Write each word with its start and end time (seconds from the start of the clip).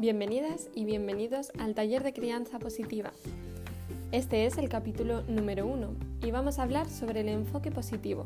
Bienvenidas 0.00 0.70
y 0.74 0.86
bienvenidos 0.86 1.52
al 1.58 1.74
taller 1.74 2.02
de 2.02 2.14
crianza 2.14 2.58
positiva. 2.58 3.12
Este 4.12 4.46
es 4.46 4.56
el 4.56 4.70
capítulo 4.70 5.20
número 5.24 5.66
uno 5.66 5.94
y 6.22 6.30
vamos 6.30 6.58
a 6.58 6.62
hablar 6.62 6.88
sobre 6.88 7.20
el 7.20 7.28
enfoque 7.28 7.70
positivo, 7.70 8.24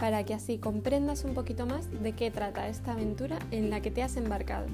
para 0.00 0.24
que 0.24 0.34
así 0.34 0.58
comprendas 0.58 1.22
un 1.22 1.34
poquito 1.34 1.64
más 1.64 1.88
de 2.02 2.10
qué 2.16 2.32
trata 2.32 2.66
esta 2.66 2.94
aventura 2.94 3.38
en 3.52 3.70
la 3.70 3.80
que 3.80 3.92
te 3.92 4.02
has 4.02 4.16
embarcado. 4.16 4.66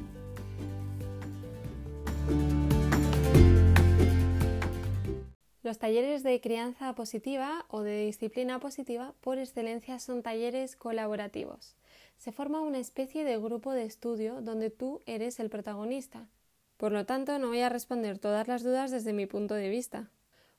Los 5.62 5.78
talleres 5.78 6.22
de 6.22 6.40
crianza 6.40 6.94
positiva 6.94 7.66
o 7.68 7.82
de 7.82 8.06
disciplina 8.06 8.58
positiva 8.58 9.12
por 9.20 9.36
excelencia 9.36 9.98
son 9.98 10.22
talleres 10.22 10.76
colaborativos. 10.76 11.76
Se 12.16 12.32
forma 12.32 12.62
una 12.62 12.78
especie 12.78 13.22
de 13.24 13.36
grupo 13.36 13.74
de 13.74 13.84
estudio 13.84 14.40
donde 14.40 14.70
tú 14.70 15.02
eres 15.04 15.40
el 15.40 15.50
protagonista 15.50 16.26
por 16.78 16.92
lo 16.92 17.04
tanto, 17.04 17.38
no 17.38 17.48
voy 17.48 17.60
a 17.60 17.68
responder 17.68 18.18
todas 18.18 18.48
las 18.48 18.62
dudas 18.62 18.90
desde 18.90 19.12
mi 19.12 19.26
punto 19.26 19.54
de 19.54 19.68
vista, 19.68 20.08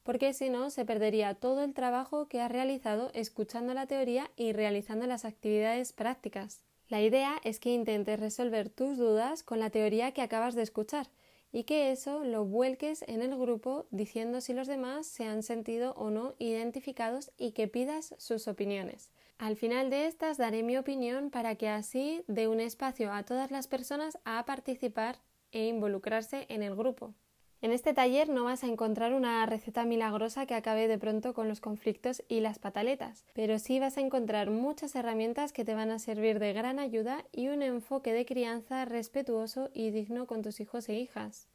porque 0.03 0.33
si 0.33 0.49
no, 0.49 0.69
se 0.69 0.85
perdería 0.85 1.33
todo 1.33 1.63
el 1.63 1.73
trabajo 1.73 2.27
que 2.27 2.41
has 2.41 2.51
realizado 2.51 3.09
escuchando 3.13 3.73
la 3.73 3.87
teoría 3.87 4.29
y 4.35 4.51
realizando 4.51 5.07
las 5.07 5.23
actividades 5.23 5.93
prácticas. 5.93 6.61
La 6.89 7.01
idea 7.01 7.35
es 7.43 7.59
que 7.59 7.73
intentes 7.73 8.19
resolver 8.19 8.69
tus 8.69 8.97
dudas 8.97 9.43
con 9.43 9.59
la 9.59 9.69
teoría 9.69 10.11
que 10.11 10.21
acabas 10.21 10.55
de 10.55 10.63
escuchar 10.63 11.07
y 11.51 11.63
que 11.63 11.91
eso 11.91 12.23
lo 12.23 12.43
vuelques 12.43 13.03
en 13.07 13.21
el 13.21 13.37
grupo 13.37 13.87
diciendo 13.89 14.41
si 14.41 14.53
los 14.53 14.67
demás 14.67 15.07
se 15.07 15.25
han 15.25 15.41
sentido 15.41 15.93
o 15.93 16.09
no 16.09 16.35
identificados 16.37 17.31
y 17.37 17.51
que 17.51 17.67
pidas 17.67 18.13
sus 18.17 18.47
opiniones. 18.47 19.09
Al 19.37 19.55
final 19.55 19.89
de 19.89 20.05
estas 20.05 20.37
daré 20.37 20.63
mi 20.63 20.77
opinión 20.77 21.29
para 21.29 21.55
que 21.55 21.69
así 21.69 22.23
dé 22.27 22.49
un 22.49 22.59
espacio 22.59 23.13
a 23.13 23.23
todas 23.23 23.51
las 23.51 23.67
personas 23.67 24.19
a 24.25 24.45
participar 24.45 25.19
e 25.51 25.67
involucrarse 25.67 26.45
en 26.49 26.63
el 26.63 26.75
grupo. 26.75 27.13
En 27.61 27.73
este 27.73 27.93
taller 27.93 28.29
no 28.29 28.45
vas 28.45 28.63
a 28.63 28.67
encontrar 28.67 29.13
una 29.13 29.45
receta 29.45 29.83
milagrosa 29.83 30.45
que 30.45 30.55
acabe 30.55 30.87
de 30.87 30.97
pronto 30.97 31.33
con 31.33 31.49
los 31.49 31.59
conflictos 31.59 32.23
y 32.29 32.39
las 32.39 32.57
pataletas, 32.57 33.25
pero 33.33 33.59
sí 33.59 33.81
vas 33.81 33.97
a 33.97 34.01
encontrar 34.01 34.49
muchas 34.49 34.95
herramientas 34.95 35.51
que 35.51 35.65
te 35.65 35.75
van 35.75 35.91
a 35.91 35.99
servir 35.99 36.39
de 36.39 36.53
gran 36.53 36.79
ayuda 36.79 37.25
y 37.33 37.49
un 37.49 37.61
enfoque 37.61 38.13
de 38.13 38.25
crianza 38.25 38.85
respetuoso 38.85 39.69
y 39.73 39.91
digno 39.91 40.25
con 40.25 40.41
tus 40.41 40.61
hijos 40.61 40.87
e 40.87 40.95
hijas. 40.95 41.49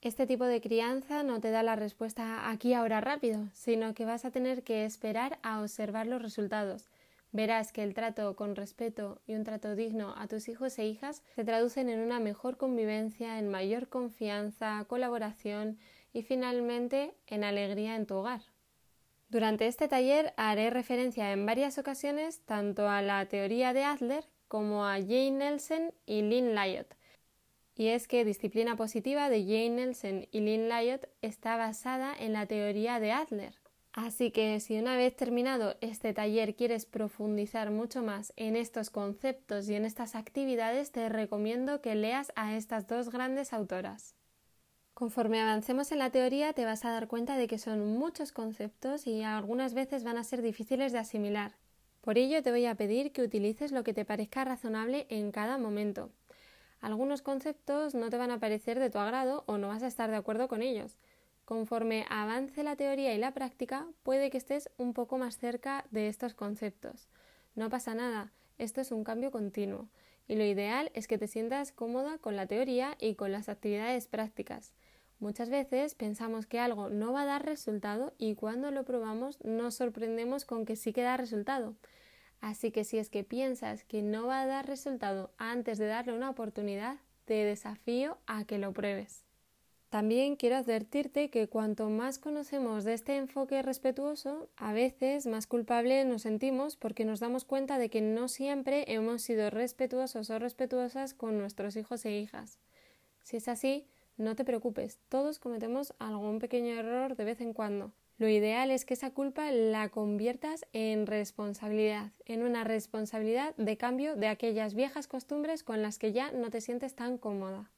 Este 0.00 0.26
tipo 0.28 0.44
de 0.44 0.60
crianza 0.60 1.24
no 1.24 1.40
te 1.40 1.50
da 1.50 1.64
la 1.64 1.74
respuesta 1.74 2.48
aquí 2.48 2.72
ahora 2.72 3.00
rápido, 3.00 3.48
sino 3.52 3.94
que 3.94 4.04
vas 4.04 4.24
a 4.24 4.30
tener 4.30 4.62
que 4.62 4.84
esperar 4.84 5.40
a 5.42 5.60
observar 5.60 6.06
los 6.06 6.22
resultados, 6.22 6.88
verás 7.32 7.72
que 7.72 7.82
el 7.82 7.94
trato 7.94 8.34
con 8.36 8.56
respeto 8.56 9.20
y 9.26 9.34
un 9.34 9.44
trato 9.44 9.76
digno 9.76 10.14
a 10.16 10.26
tus 10.26 10.48
hijos 10.48 10.78
e 10.78 10.86
hijas 10.86 11.22
se 11.34 11.44
traducen 11.44 11.88
en 11.88 12.00
una 12.00 12.20
mejor 12.20 12.56
convivencia, 12.56 13.38
en 13.38 13.48
mayor 13.48 13.88
confianza, 13.88 14.84
colaboración 14.88 15.78
y 16.12 16.22
finalmente 16.22 17.14
en 17.26 17.44
alegría 17.44 17.96
en 17.96 18.06
tu 18.06 18.16
hogar. 18.16 18.42
Durante 19.28 19.68
este 19.68 19.86
taller 19.86 20.34
haré 20.36 20.70
referencia 20.70 21.32
en 21.32 21.46
varias 21.46 21.78
ocasiones 21.78 22.40
tanto 22.46 22.88
a 22.88 23.00
la 23.00 23.24
teoría 23.26 23.72
de 23.72 23.84
Adler 23.84 24.24
como 24.48 24.84
a 24.84 24.94
Jane 24.94 25.30
Nelson 25.30 25.94
y 26.04 26.22
Lynn 26.22 26.56
Lyot. 26.56 26.96
Y 27.76 27.88
es 27.88 28.08
que 28.08 28.24
disciplina 28.24 28.76
positiva 28.76 29.30
de 29.30 29.44
Jane 29.44 29.70
Nelson 29.70 30.26
y 30.32 30.40
Lynn 30.40 30.68
Lyot 30.68 31.08
está 31.22 31.56
basada 31.56 32.12
en 32.18 32.32
la 32.32 32.46
teoría 32.46 32.98
de 32.98 33.12
Adler. 33.12 33.59
Así 33.92 34.30
que 34.30 34.60
si 34.60 34.78
una 34.78 34.96
vez 34.96 35.16
terminado 35.16 35.76
este 35.80 36.12
taller 36.12 36.54
quieres 36.54 36.86
profundizar 36.86 37.72
mucho 37.72 38.02
más 38.02 38.32
en 38.36 38.54
estos 38.54 38.88
conceptos 38.88 39.68
y 39.68 39.74
en 39.74 39.84
estas 39.84 40.14
actividades, 40.14 40.92
te 40.92 41.08
recomiendo 41.08 41.80
que 41.80 41.96
leas 41.96 42.32
a 42.36 42.56
estas 42.56 42.86
dos 42.86 43.10
grandes 43.10 43.52
autoras. 43.52 44.14
Conforme 44.94 45.40
avancemos 45.40 45.90
en 45.90 45.98
la 45.98 46.10
teoría 46.10 46.52
te 46.52 46.64
vas 46.64 46.84
a 46.84 46.90
dar 46.90 47.08
cuenta 47.08 47.36
de 47.36 47.48
que 47.48 47.58
son 47.58 47.96
muchos 47.98 48.32
conceptos 48.32 49.06
y 49.06 49.22
algunas 49.22 49.74
veces 49.74 50.04
van 50.04 50.18
a 50.18 50.24
ser 50.24 50.42
difíciles 50.42 50.92
de 50.92 50.98
asimilar. 50.98 51.56
Por 52.00 52.16
ello 52.16 52.42
te 52.42 52.50
voy 52.50 52.66
a 52.66 52.76
pedir 52.76 53.10
que 53.10 53.22
utilices 53.22 53.72
lo 53.72 53.82
que 53.82 53.92
te 53.92 54.04
parezca 54.04 54.44
razonable 54.44 55.06
en 55.08 55.32
cada 55.32 55.58
momento. 55.58 56.10
Algunos 56.80 57.22
conceptos 57.22 57.94
no 57.94 58.08
te 58.08 58.18
van 58.18 58.30
a 58.30 58.38
parecer 58.38 58.78
de 58.78 58.88
tu 58.88 58.98
agrado 58.98 59.42
o 59.46 59.58
no 59.58 59.68
vas 59.68 59.82
a 59.82 59.86
estar 59.88 60.10
de 60.10 60.16
acuerdo 60.16 60.48
con 60.48 60.62
ellos. 60.62 60.96
Conforme 61.50 62.06
avance 62.08 62.62
la 62.62 62.76
teoría 62.76 63.12
y 63.12 63.18
la 63.18 63.34
práctica, 63.34 63.88
puede 64.04 64.30
que 64.30 64.38
estés 64.38 64.70
un 64.76 64.94
poco 64.94 65.18
más 65.18 65.36
cerca 65.36 65.84
de 65.90 66.06
estos 66.06 66.32
conceptos. 66.32 67.08
No 67.56 67.68
pasa 67.70 67.92
nada, 67.92 68.32
esto 68.58 68.80
es 68.80 68.92
un 68.92 69.02
cambio 69.02 69.32
continuo, 69.32 69.88
y 70.28 70.36
lo 70.36 70.44
ideal 70.44 70.92
es 70.94 71.08
que 71.08 71.18
te 71.18 71.26
sientas 71.26 71.72
cómoda 71.72 72.18
con 72.18 72.36
la 72.36 72.46
teoría 72.46 72.96
y 73.00 73.16
con 73.16 73.32
las 73.32 73.48
actividades 73.48 74.06
prácticas. 74.06 74.74
Muchas 75.18 75.50
veces 75.50 75.96
pensamos 75.96 76.46
que 76.46 76.60
algo 76.60 76.88
no 76.88 77.12
va 77.12 77.22
a 77.22 77.26
dar 77.26 77.44
resultado 77.44 78.14
y 78.16 78.36
cuando 78.36 78.70
lo 78.70 78.84
probamos 78.84 79.42
nos 79.42 79.74
sorprendemos 79.74 80.44
con 80.44 80.64
que 80.64 80.76
sí 80.76 80.92
que 80.92 81.02
da 81.02 81.16
resultado. 81.16 81.74
Así 82.40 82.70
que 82.70 82.84
si 82.84 82.98
es 82.98 83.10
que 83.10 83.24
piensas 83.24 83.82
que 83.82 84.02
no 84.02 84.28
va 84.28 84.42
a 84.42 84.46
dar 84.46 84.68
resultado 84.68 85.32
antes 85.36 85.78
de 85.78 85.86
darle 85.86 86.12
una 86.12 86.30
oportunidad, 86.30 86.98
te 87.24 87.44
desafío 87.44 88.18
a 88.28 88.44
que 88.44 88.58
lo 88.58 88.72
pruebes. 88.72 89.24
También 89.90 90.36
quiero 90.36 90.54
advertirte 90.54 91.30
que 91.30 91.48
cuanto 91.48 91.90
más 91.90 92.20
conocemos 92.20 92.84
de 92.84 92.94
este 92.94 93.16
enfoque 93.16 93.60
respetuoso, 93.60 94.48
a 94.56 94.72
veces 94.72 95.26
más 95.26 95.48
culpable 95.48 96.04
nos 96.04 96.22
sentimos 96.22 96.76
porque 96.76 97.04
nos 97.04 97.18
damos 97.18 97.44
cuenta 97.44 97.76
de 97.76 97.90
que 97.90 98.00
no 98.00 98.28
siempre 98.28 98.84
hemos 98.86 99.22
sido 99.22 99.50
respetuosos 99.50 100.30
o 100.30 100.38
respetuosas 100.38 101.12
con 101.12 101.38
nuestros 101.38 101.74
hijos 101.74 102.04
e 102.04 102.12
hijas. 102.12 102.60
Si 103.24 103.38
es 103.38 103.48
así, 103.48 103.88
no 104.16 104.36
te 104.36 104.44
preocupes, 104.44 105.00
todos 105.08 105.40
cometemos 105.40 105.92
algún 105.98 106.38
pequeño 106.38 106.72
error 106.74 107.16
de 107.16 107.24
vez 107.24 107.40
en 107.40 107.52
cuando. 107.52 107.92
Lo 108.16 108.28
ideal 108.28 108.70
es 108.70 108.84
que 108.84 108.94
esa 108.94 109.10
culpa 109.10 109.50
la 109.50 109.88
conviertas 109.88 110.66
en 110.72 111.08
responsabilidad, 111.08 112.12
en 112.26 112.44
una 112.44 112.62
responsabilidad 112.62 113.56
de 113.56 113.76
cambio 113.76 114.14
de 114.14 114.28
aquellas 114.28 114.74
viejas 114.74 115.08
costumbres 115.08 115.64
con 115.64 115.82
las 115.82 115.98
que 115.98 116.12
ya 116.12 116.30
no 116.30 116.50
te 116.50 116.60
sientes 116.60 116.94
tan 116.94 117.18
cómoda. 117.18 117.70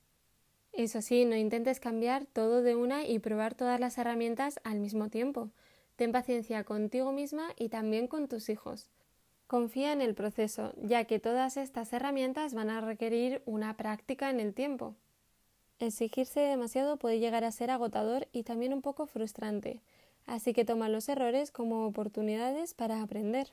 Eso 0.73 1.03
sí, 1.03 1.27
no 1.27 1.37
intentes 1.37 1.81
cambiar 1.81 2.25
todo 2.25 2.63
de 2.63 2.75
una 2.75 3.05
y 3.07 3.19
probar 3.19 3.55
todas 3.55 3.79
las 3.79 3.99
herramientas 3.99 4.59
al 4.65 4.81
mismo 4.81 5.11
tiempo. 5.11 5.51
Ten 5.97 6.13
paciencia 6.13 6.65
contigo 6.65 7.13
misma 7.13 7.49
y 7.59 7.69
también 7.69 8.09
con 8.09 8.27
tus 8.27 8.49
hijos. 8.49 8.89
Confía 9.47 9.93
en 9.93 10.01
el 10.01 10.15
proceso, 10.15 10.73
ya 10.81 11.05
que 11.05 11.19
todas 11.19 11.59
estas 11.59 11.93
herramientas 11.93 12.55
van 12.55 12.71
a 12.71 12.81
requerir 12.81 13.43
una 13.45 13.77
práctica 13.77 14.31
en 14.31 14.41
el 14.41 14.55
tiempo. 14.55 14.95
Exigirse 15.79 16.41
demasiado 16.41 16.97
puede 16.97 17.19
llegar 17.19 17.45
a 17.45 17.53
ser 17.53 17.71
agotador 17.71 18.29
y 18.33 18.45
también 18.45 18.73
un 18.73 18.81
poco 18.81 19.05
frustrante, 19.07 19.83
así 20.27 20.55
que 20.55 20.65
toma 20.65 20.89
los 20.89 21.07
errores 21.11 21.51
como 21.51 21.87
oportunidades 21.87 22.73
para 22.73 23.03
aprender. 23.03 23.53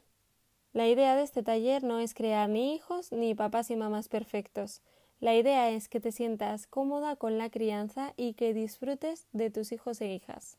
La 0.72 0.88
idea 0.88 1.18
de 1.18 1.24
este 1.24 1.44
taller 1.44 1.84
no 1.84 2.00
es 2.00 2.13
crear 2.13 2.47
ni 2.47 2.75
hijos 2.75 3.12
ni 3.12 3.35
papás 3.35 3.69
y 3.72 3.75
mamás 3.75 4.08
perfectos, 4.08 4.81
la 5.19 5.35
idea 5.35 5.69
es 5.69 5.90
que 5.90 6.00
te 6.00 6.12
sientas 6.12 6.66
cómoda 6.66 7.16
con 7.18 7.38
la 7.38 7.50
crianza 7.50 8.13
y 8.16 8.34
que 8.34 8.53
disfrutes 8.53 9.28
de 9.34 9.50
tus 9.50 9.72
hijos 9.72 10.00
e 10.02 10.13
hijas. 10.13 10.57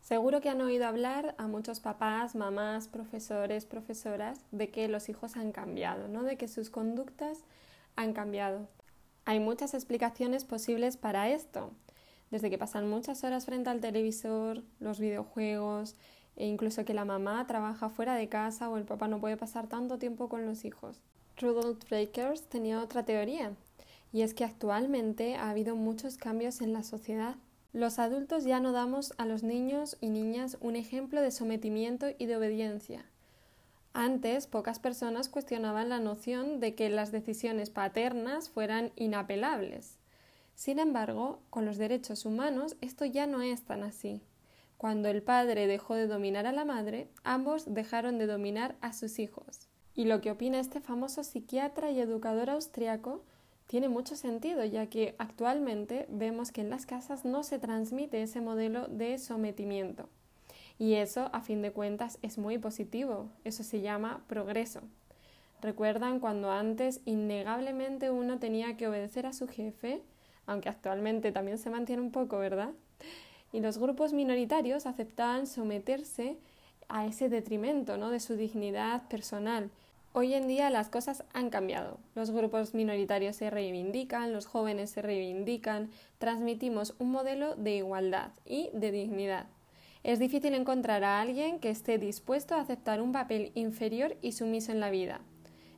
Seguro 0.00 0.40
que 0.40 0.48
han 0.48 0.62
oído 0.62 0.86
hablar 0.86 1.34
a 1.36 1.46
muchos 1.46 1.80
papás, 1.80 2.34
mamás, 2.34 2.88
profesores, 2.88 3.66
profesoras 3.66 4.40
de 4.52 4.70
que 4.70 4.88
los 4.88 5.10
hijos 5.10 5.36
han 5.36 5.52
cambiado, 5.52 6.08
¿no? 6.08 6.22
De 6.22 6.38
que 6.38 6.48
sus 6.48 6.70
conductas 6.70 7.44
han 7.94 8.14
cambiado. 8.14 8.66
Hay 9.26 9.38
muchas 9.38 9.74
explicaciones 9.74 10.46
posibles 10.46 10.96
para 10.96 11.28
esto, 11.28 11.72
desde 12.30 12.48
que 12.48 12.56
pasan 12.56 12.88
muchas 12.88 13.22
horas 13.22 13.44
frente 13.44 13.68
al 13.68 13.82
televisor, 13.82 14.62
los 14.80 14.98
videojuegos, 14.98 15.96
e 16.36 16.46
incluso 16.46 16.86
que 16.86 16.94
la 16.94 17.04
mamá 17.04 17.46
trabaja 17.46 17.90
fuera 17.90 18.14
de 18.14 18.30
casa 18.30 18.70
o 18.70 18.78
el 18.78 18.84
papá 18.84 19.08
no 19.08 19.20
puede 19.20 19.36
pasar 19.36 19.66
tanto 19.66 19.98
tiempo 19.98 20.30
con 20.30 20.46
los 20.46 20.64
hijos. 20.64 21.02
Rudolf 21.40 21.78
Breakers 21.88 22.42
tenía 22.48 22.82
otra 22.82 23.04
teoría, 23.04 23.52
y 24.12 24.22
es 24.22 24.34
que 24.34 24.44
actualmente 24.44 25.36
ha 25.36 25.50
habido 25.50 25.76
muchos 25.76 26.16
cambios 26.16 26.60
en 26.60 26.72
la 26.72 26.82
sociedad. 26.82 27.36
Los 27.72 27.98
adultos 27.98 28.44
ya 28.44 28.60
no 28.60 28.72
damos 28.72 29.12
a 29.18 29.26
los 29.26 29.42
niños 29.42 29.96
y 30.00 30.10
niñas 30.10 30.56
un 30.60 30.74
ejemplo 30.74 31.20
de 31.20 31.30
sometimiento 31.30 32.06
y 32.18 32.26
de 32.26 32.36
obediencia. 32.36 33.04
Antes, 33.92 34.46
pocas 34.46 34.78
personas 34.78 35.28
cuestionaban 35.28 35.88
la 35.88 36.00
noción 36.00 36.60
de 36.60 36.74
que 36.74 36.90
las 36.90 37.12
decisiones 37.12 37.70
paternas 37.70 38.48
fueran 38.48 38.92
inapelables. 38.96 39.96
Sin 40.54 40.78
embargo, 40.78 41.40
con 41.50 41.64
los 41.64 41.78
derechos 41.78 42.24
humanos 42.24 42.76
esto 42.80 43.04
ya 43.04 43.26
no 43.26 43.42
es 43.42 43.62
tan 43.62 43.82
así. 43.84 44.22
Cuando 44.76 45.08
el 45.08 45.22
padre 45.22 45.66
dejó 45.66 45.94
de 45.94 46.06
dominar 46.06 46.46
a 46.46 46.52
la 46.52 46.64
madre, 46.64 47.08
ambos 47.22 47.72
dejaron 47.74 48.18
de 48.18 48.26
dominar 48.26 48.76
a 48.80 48.92
sus 48.92 49.18
hijos. 49.18 49.67
Y 49.98 50.04
lo 50.04 50.20
que 50.20 50.30
opina 50.30 50.60
este 50.60 50.80
famoso 50.80 51.24
psiquiatra 51.24 51.90
y 51.90 51.98
educador 51.98 52.50
austriaco 52.50 53.20
tiene 53.66 53.88
mucho 53.88 54.14
sentido, 54.14 54.64
ya 54.64 54.86
que 54.86 55.16
actualmente 55.18 56.06
vemos 56.08 56.52
que 56.52 56.60
en 56.60 56.70
las 56.70 56.86
casas 56.86 57.24
no 57.24 57.42
se 57.42 57.58
transmite 57.58 58.22
ese 58.22 58.40
modelo 58.40 58.86
de 58.86 59.18
sometimiento. 59.18 60.08
Y 60.78 60.94
eso, 60.94 61.30
a 61.32 61.40
fin 61.40 61.62
de 61.62 61.72
cuentas, 61.72 62.20
es 62.22 62.38
muy 62.38 62.58
positivo. 62.58 63.28
Eso 63.42 63.64
se 63.64 63.80
llama 63.80 64.22
progreso. 64.28 64.82
Recuerdan 65.62 66.20
cuando 66.20 66.52
antes 66.52 67.00
innegablemente 67.04 68.12
uno 68.12 68.38
tenía 68.38 68.76
que 68.76 68.86
obedecer 68.86 69.26
a 69.26 69.32
su 69.32 69.48
jefe, 69.48 70.00
aunque 70.46 70.68
actualmente 70.68 71.32
también 71.32 71.58
se 71.58 71.70
mantiene 71.70 72.02
un 72.02 72.12
poco, 72.12 72.38
¿verdad? 72.38 72.70
Y 73.52 73.58
los 73.58 73.78
grupos 73.78 74.12
minoritarios 74.12 74.86
aceptaban 74.86 75.48
someterse 75.48 76.38
a 76.88 77.04
ese 77.04 77.28
detrimento 77.28 77.96
¿no? 77.96 78.10
de 78.10 78.20
su 78.20 78.36
dignidad 78.36 79.08
personal. 79.08 79.72
Hoy 80.20 80.34
en 80.34 80.48
día 80.48 80.68
las 80.68 80.88
cosas 80.88 81.22
han 81.32 81.48
cambiado. 81.48 82.00
Los 82.16 82.32
grupos 82.32 82.74
minoritarios 82.74 83.36
se 83.36 83.50
reivindican, 83.50 84.32
los 84.32 84.46
jóvenes 84.46 84.90
se 84.90 85.00
reivindican, 85.00 85.90
transmitimos 86.18 86.96
un 86.98 87.12
modelo 87.12 87.54
de 87.54 87.76
igualdad 87.76 88.32
y 88.44 88.68
de 88.72 88.90
dignidad. 88.90 89.46
Es 90.02 90.18
difícil 90.18 90.54
encontrar 90.54 91.04
a 91.04 91.20
alguien 91.20 91.60
que 91.60 91.70
esté 91.70 91.98
dispuesto 91.98 92.56
a 92.56 92.60
aceptar 92.60 93.00
un 93.00 93.12
papel 93.12 93.52
inferior 93.54 94.16
y 94.20 94.32
sumiso 94.32 94.72
en 94.72 94.80
la 94.80 94.90
vida. 94.90 95.20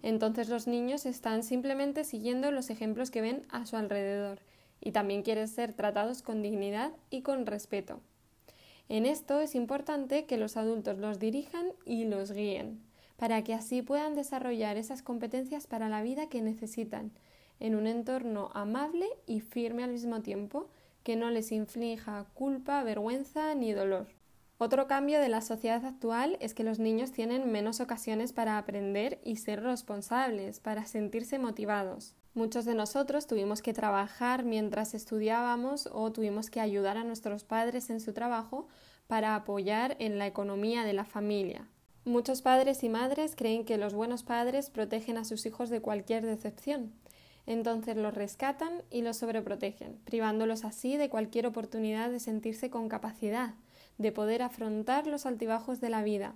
Entonces 0.02 0.48
los 0.48 0.66
niños 0.66 1.04
están 1.04 1.42
simplemente 1.42 2.02
siguiendo 2.04 2.50
los 2.50 2.70
ejemplos 2.70 3.10
que 3.10 3.20
ven 3.20 3.44
a 3.50 3.66
su 3.66 3.76
alrededor 3.76 4.38
y 4.80 4.92
también 4.92 5.20
quieren 5.20 5.48
ser 5.48 5.74
tratados 5.74 6.22
con 6.22 6.40
dignidad 6.40 6.92
y 7.10 7.20
con 7.20 7.44
respeto. 7.44 8.00
En 8.88 9.04
esto 9.04 9.38
es 9.42 9.54
importante 9.54 10.24
que 10.24 10.38
los 10.38 10.56
adultos 10.56 10.96
los 10.96 11.18
dirijan 11.18 11.66
y 11.84 12.06
los 12.06 12.32
guíen, 12.32 12.80
para 13.20 13.44
que 13.44 13.52
así 13.52 13.82
puedan 13.82 14.14
desarrollar 14.14 14.78
esas 14.78 15.02
competencias 15.02 15.66
para 15.66 15.90
la 15.90 16.00
vida 16.00 16.30
que 16.30 16.40
necesitan, 16.40 17.12
en 17.58 17.74
un 17.74 17.86
entorno 17.86 18.50
amable 18.54 19.06
y 19.26 19.40
firme 19.40 19.84
al 19.84 19.90
mismo 19.90 20.22
tiempo, 20.22 20.68
que 21.02 21.16
no 21.16 21.28
les 21.28 21.52
inflija 21.52 22.24
culpa, 22.32 22.82
vergüenza 22.82 23.54
ni 23.54 23.74
dolor. 23.74 24.06
Otro 24.56 24.86
cambio 24.86 25.20
de 25.20 25.28
la 25.28 25.42
sociedad 25.42 25.84
actual 25.84 26.38
es 26.40 26.54
que 26.54 26.64
los 26.64 26.78
niños 26.78 27.12
tienen 27.12 27.52
menos 27.52 27.80
ocasiones 27.80 28.32
para 28.32 28.56
aprender 28.56 29.20
y 29.22 29.36
ser 29.36 29.62
responsables, 29.62 30.58
para 30.58 30.86
sentirse 30.86 31.38
motivados. 31.38 32.14
Muchos 32.32 32.64
de 32.64 32.74
nosotros 32.74 33.26
tuvimos 33.26 33.60
que 33.60 33.74
trabajar 33.74 34.44
mientras 34.44 34.94
estudiábamos 34.94 35.90
o 35.92 36.10
tuvimos 36.10 36.48
que 36.48 36.60
ayudar 36.60 36.96
a 36.96 37.04
nuestros 37.04 37.44
padres 37.44 37.90
en 37.90 38.00
su 38.00 38.14
trabajo 38.14 38.66
para 39.08 39.34
apoyar 39.34 39.94
en 39.98 40.18
la 40.18 40.26
economía 40.26 40.84
de 40.84 40.94
la 40.94 41.04
familia. 41.04 41.68
Muchos 42.06 42.40
padres 42.40 42.82
y 42.82 42.88
madres 42.88 43.36
creen 43.36 43.66
que 43.66 43.76
los 43.76 43.92
buenos 43.92 44.22
padres 44.22 44.70
protegen 44.70 45.18
a 45.18 45.24
sus 45.26 45.44
hijos 45.44 45.68
de 45.68 45.82
cualquier 45.82 46.24
decepción. 46.24 46.92
Entonces 47.46 47.96
los 47.96 48.14
rescatan 48.14 48.82
y 48.90 49.02
los 49.02 49.18
sobreprotegen, 49.18 49.98
privándolos 50.04 50.64
así 50.64 50.96
de 50.96 51.10
cualquier 51.10 51.46
oportunidad 51.46 52.10
de 52.10 52.18
sentirse 52.18 52.70
con 52.70 52.88
capacidad, 52.88 53.54
de 53.98 54.12
poder 54.12 54.40
afrontar 54.40 55.06
los 55.06 55.26
altibajos 55.26 55.80
de 55.80 55.90
la 55.90 56.02
vida, 56.02 56.34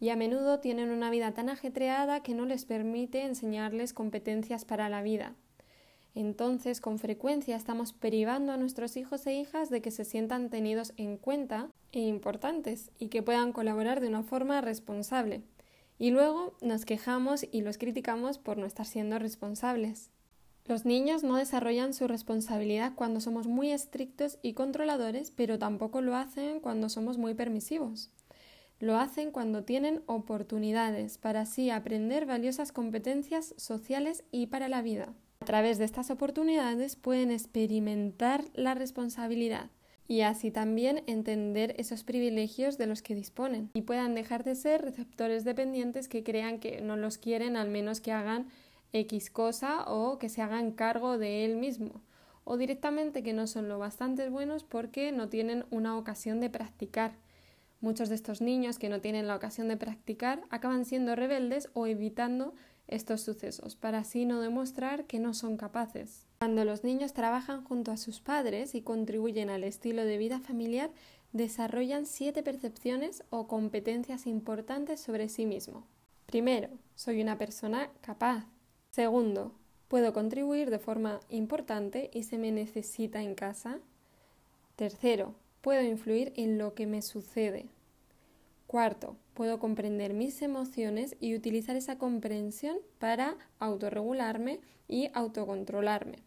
y 0.00 0.10
a 0.10 0.16
menudo 0.16 0.60
tienen 0.60 0.90
una 0.90 1.08
vida 1.08 1.32
tan 1.32 1.48
ajetreada 1.48 2.22
que 2.22 2.34
no 2.34 2.44
les 2.44 2.66
permite 2.66 3.22
enseñarles 3.22 3.94
competencias 3.94 4.66
para 4.66 4.90
la 4.90 5.00
vida. 5.00 5.34
Entonces, 6.16 6.80
con 6.80 6.98
frecuencia 6.98 7.56
estamos 7.56 7.92
privando 7.92 8.50
a 8.50 8.56
nuestros 8.56 8.96
hijos 8.96 9.26
e 9.26 9.34
hijas 9.34 9.68
de 9.68 9.82
que 9.82 9.90
se 9.90 10.06
sientan 10.06 10.48
tenidos 10.48 10.94
en 10.96 11.18
cuenta 11.18 11.68
e 11.92 12.00
importantes 12.00 12.90
y 12.98 13.08
que 13.08 13.22
puedan 13.22 13.52
colaborar 13.52 14.00
de 14.00 14.08
una 14.08 14.22
forma 14.22 14.62
responsable. 14.62 15.42
Y 15.98 16.12
luego 16.12 16.54
nos 16.62 16.86
quejamos 16.86 17.44
y 17.52 17.60
los 17.60 17.76
criticamos 17.76 18.38
por 18.38 18.56
no 18.56 18.64
estar 18.64 18.86
siendo 18.86 19.18
responsables. 19.18 20.08
Los 20.64 20.86
niños 20.86 21.22
no 21.22 21.36
desarrollan 21.36 21.92
su 21.92 22.08
responsabilidad 22.08 22.94
cuando 22.94 23.20
somos 23.20 23.46
muy 23.46 23.70
estrictos 23.70 24.38
y 24.40 24.54
controladores, 24.54 25.30
pero 25.30 25.58
tampoco 25.58 26.00
lo 26.00 26.16
hacen 26.16 26.60
cuando 26.60 26.88
somos 26.88 27.18
muy 27.18 27.34
permisivos. 27.34 28.10
Lo 28.80 28.96
hacen 28.96 29.32
cuando 29.32 29.64
tienen 29.64 30.02
oportunidades 30.06 31.18
para 31.18 31.42
así 31.42 31.68
aprender 31.68 32.24
valiosas 32.24 32.72
competencias 32.72 33.52
sociales 33.58 34.24
y 34.30 34.46
para 34.46 34.70
la 34.70 34.80
vida. 34.80 35.12
A 35.40 35.44
través 35.44 35.78
de 35.78 35.84
estas 35.84 36.10
oportunidades 36.10 36.96
pueden 36.96 37.30
experimentar 37.30 38.44
la 38.54 38.74
responsabilidad 38.74 39.70
y 40.08 40.20
así 40.20 40.50
también 40.50 41.02
entender 41.06 41.74
esos 41.78 42.04
privilegios 42.04 42.78
de 42.78 42.86
los 42.86 43.02
que 43.02 43.14
disponen 43.14 43.70
y 43.74 43.82
puedan 43.82 44.14
dejar 44.14 44.44
de 44.44 44.54
ser 44.54 44.82
receptores 44.82 45.44
dependientes 45.44 46.08
que 46.08 46.22
crean 46.22 46.58
que 46.58 46.80
no 46.80 46.96
los 46.96 47.18
quieren 47.18 47.56
al 47.56 47.68
menos 47.68 48.00
que 48.00 48.12
hagan 48.12 48.48
X 48.92 49.30
cosa 49.30 49.84
o 49.88 50.18
que 50.18 50.28
se 50.28 50.42
hagan 50.42 50.72
cargo 50.72 51.18
de 51.18 51.44
él 51.44 51.56
mismo 51.56 52.02
o 52.44 52.56
directamente 52.56 53.24
que 53.24 53.32
no 53.32 53.48
son 53.48 53.68
lo 53.68 53.78
bastante 53.78 54.28
buenos 54.30 54.62
porque 54.62 55.10
no 55.10 55.28
tienen 55.28 55.66
una 55.70 55.98
ocasión 55.98 56.40
de 56.40 56.48
practicar. 56.48 57.16
Muchos 57.80 58.08
de 58.08 58.14
estos 58.14 58.40
niños 58.40 58.78
que 58.78 58.88
no 58.88 59.00
tienen 59.00 59.26
la 59.26 59.34
ocasión 59.34 59.66
de 59.66 59.76
practicar 59.76 60.42
acaban 60.48 60.84
siendo 60.84 61.16
rebeldes 61.16 61.68
o 61.74 61.88
evitando 61.88 62.54
estos 62.88 63.20
sucesos 63.20 63.76
para 63.76 63.98
así 63.98 64.26
no 64.26 64.40
demostrar 64.40 65.04
que 65.04 65.18
no 65.18 65.34
son 65.34 65.56
capaces. 65.56 66.26
Cuando 66.38 66.64
los 66.64 66.84
niños 66.84 67.12
trabajan 67.12 67.64
junto 67.64 67.90
a 67.90 67.96
sus 67.96 68.20
padres 68.20 68.74
y 68.74 68.82
contribuyen 68.82 69.50
al 69.50 69.64
estilo 69.64 70.04
de 70.04 70.18
vida 70.18 70.40
familiar, 70.40 70.90
desarrollan 71.32 72.06
siete 72.06 72.42
percepciones 72.42 73.24
o 73.30 73.48
competencias 73.48 74.26
importantes 74.26 75.00
sobre 75.00 75.28
sí 75.28 75.46
mismo. 75.46 75.86
Primero, 76.26 76.68
soy 76.94 77.20
una 77.20 77.38
persona 77.38 77.90
capaz. 78.00 78.46
Segundo, 78.90 79.52
puedo 79.88 80.12
contribuir 80.12 80.70
de 80.70 80.78
forma 80.78 81.20
importante 81.28 82.10
y 82.12 82.24
se 82.24 82.38
me 82.38 82.52
necesita 82.52 83.22
en 83.22 83.34
casa. 83.34 83.78
Tercero, 84.76 85.34
puedo 85.60 85.82
influir 85.82 86.32
en 86.36 86.58
lo 86.58 86.74
que 86.74 86.86
me 86.86 87.02
sucede. 87.02 87.66
Cuarto, 88.66 89.16
puedo 89.34 89.58
comprender 89.58 90.12
mis 90.12 90.42
emociones 90.42 91.16
y 91.20 91.34
utilizar 91.34 91.76
esa 91.76 91.98
comprensión 91.98 92.78
para 92.98 93.36
autorregularme 93.58 94.60
y 94.88 95.08
autocontrolarme. 95.14 96.22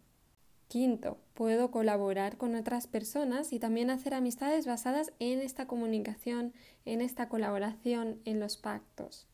Quinto, 0.68 1.18
puedo 1.34 1.70
colaborar 1.70 2.36
con 2.36 2.54
otras 2.54 2.86
personas 2.86 3.52
y 3.52 3.58
también 3.58 3.90
hacer 3.90 4.14
amistades 4.14 4.66
basadas 4.66 5.12
en 5.18 5.40
esta 5.40 5.66
comunicación, 5.66 6.52
en 6.84 7.00
esta 7.00 7.28
colaboración, 7.28 8.20
en 8.24 8.38
los 8.40 8.56
pactos. 8.56 9.26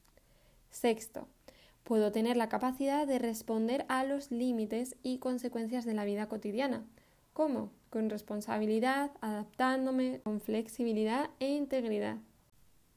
Sexto, 0.71 1.29
Puedo 1.87 2.11
tener 2.11 2.37
la 2.37 2.49
capacidad 2.49 3.07
de 3.07 3.21
responder 3.21 3.87
a 3.89 4.03
los 4.03 4.33
límites 4.33 4.97
y 5.05 5.19
consecuencias 5.19 5.85
de 5.85 5.95
la 5.95 6.05
vida 6.05 6.27
cotidiana. 6.27 6.85
¿Cómo? 7.33 7.71
Con 7.91 8.11
responsabilidad, 8.11 9.13
adaptándome, 9.21 10.19
con 10.25 10.41
flexibilidad 10.41 11.31
e 11.39 11.51
integridad. 11.51 12.17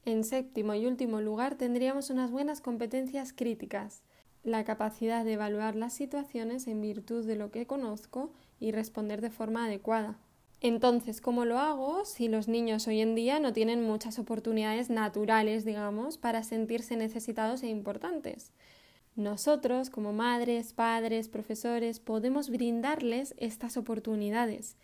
En 0.05 0.23
séptimo 0.23 0.73
y 0.73 0.85
último 0.85 1.21
lugar 1.21 1.55
tendríamos 1.55 2.09
unas 2.09 2.31
buenas 2.31 2.61
competencias 2.61 3.33
críticas, 3.33 4.01
la 4.43 4.63
capacidad 4.63 5.25
de 5.25 5.33
evaluar 5.33 5.75
las 5.75 5.93
situaciones 5.93 6.67
en 6.67 6.81
virtud 6.81 7.25
de 7.25 7.35
lo 7.35 7.51
que 7.51 7.67
conozco 7.67 8.31
y 8.59 8.71
responder 8.71 9.21
de 9.21 9.29
forma 9.29 9.65
adecuada. 9.65 10.17
Entonces, 10.61 11.21
¿cómo 11.21 11.45
lo 11.45 11.57
hago 11.57 12.03
si 12.03 12.27
los 12.27 12.49
niños 12.49 12.87
hoy 12.87 12.99
en 12.99 13.15
día 13.15 13.39
no 13.39 13.53
tienen 13.53 13.81
muchas 13.81 14.19
oportunidades 14.19 14.89
naturales, 14.89 15.63
digamos, 15.63 16.17
para 16.17 16.43
sentirse 16.43 16.97
necesitados 16.97 17.63
e 17.63 17.67
importantes? 17.67 18.51
Nosotros, 19.15 19.89
como 19.89 20.11
madres, 20.11 20.73
padres, 20.73 21.29
profesores, 21.29 21.99
podemos 21.99 22.49
brindarles 22.49 23.35
estas 23.37 23.77
oportunidades. 23.77 24.75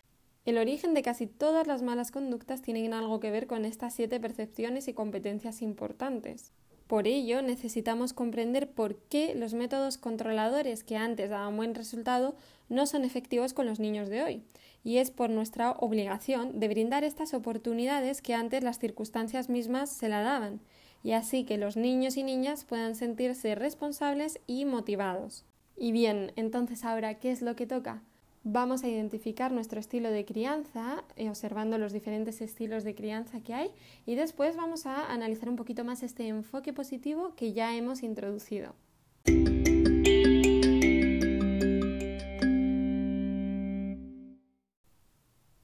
El 0.46 0.58
origen 0.58 0.94
de 0.94 1.02
casi 1.02 1.26
todas 1.26 1.66
las 1.66 1.82
malas 1.82 2.12
conductas 2.12 2.62
tienen 2.62 2.94
algo 2.94 3.18
que 3.18 3.32
ver 3.32 3.48
con 3.48 3.64
estas 3.64 3.94
siete 3.94 4.20
percepciones 4.20 4.86
y 4.86 4.94
competencias 4.94 5.60
importantes. 5.60 6.52
Por 6.86 7.08
ello, 7.08 7.42
necesitamos 7.42 8.12
comprender 8.12 8.70
por 8.70 8.96
qué 8.96 9.34
los 9.34 9.54
métodos 9.54 9.98
controladores 9.98 10.84
que 10.84 10.96
antes 10.96 11.30
daban 11.30 11.56
buen 11.56 11.74
resultado 11.74 12.36
no 12.68 12.86
son 12.86 13.04
efectivos 13.04 13.54
con 13.54 13.66
los 13.66 13.80
niños 13.80 14.08
de 14.08 14.22
hoy. 14.22 14.42
Y 14.84 14.98
es 14.98 15.10
por 15.10 15.30
nuestra 15.30 15.72
obligación 15.72 16.60
de 16.60 16.68
brindar 16.68 17.02
estas 17.02 17.34
oportunidades 17.34 18.22
que 18.22 18.34
antes 18.34 18.62
las 18.62 18.78
circunstancias 18.78 19.48
mismas 19.48 19.90
se 19.90 20.08
la 20.08 20.22
daban 20.22 20.60
y 21.02 21.12
así 21.12 21.44
que 21.44 21.58
los 21.58 21.76
niños 21.76 22.16
y 22.16 22.22
niñas 22.22 22.64
puedan 22.64 22.94
sentirse 22.94 23.56
responsables 23.56 24.38
y 24.46 24.64
motivados. 24.64 25.44
Y 25.76 25.90
bien, 25.90 26.30
entonces 26.36 26.84
ahora, 26.84 27.14
¿qué 27.18 27.32
es 27.32 27.42
lo 27.42 27.56
que 27.56 27.66
toca? 27.66 28.02
Vamos 28.48 28.84
a 28.84 28.88
identificar 28.88 29.50
nuestro 29.50 29.80
estilo 29.80 30.08
de 30.08 30.24
crianza, 30.24 31.02
eh, 31.16 31.28
observando 31.28 31.78
los 31.78 31.92
diferentes 31.92 32.40
estilos 32.40 32.84
de 32.84 32.94
crianza 32.94 33.40
que 33.40 33.52
hay, 33.52 33.72
y 34.06 34.14
después 34.14 34.54
vamos 34.54 34.86
a 34.86 35.12
analizar 35.12 35.48
un 35.48 35.56
poquito 35.56 35.82
más 35.82 36.04
este 36.04 36.28
enfoque 36.28 36.72
positivo 36.72 37.34
que 37.34 37.54
ya 37.54 37.74
hemos 37.74 38.04
introducido. 38.04 38.76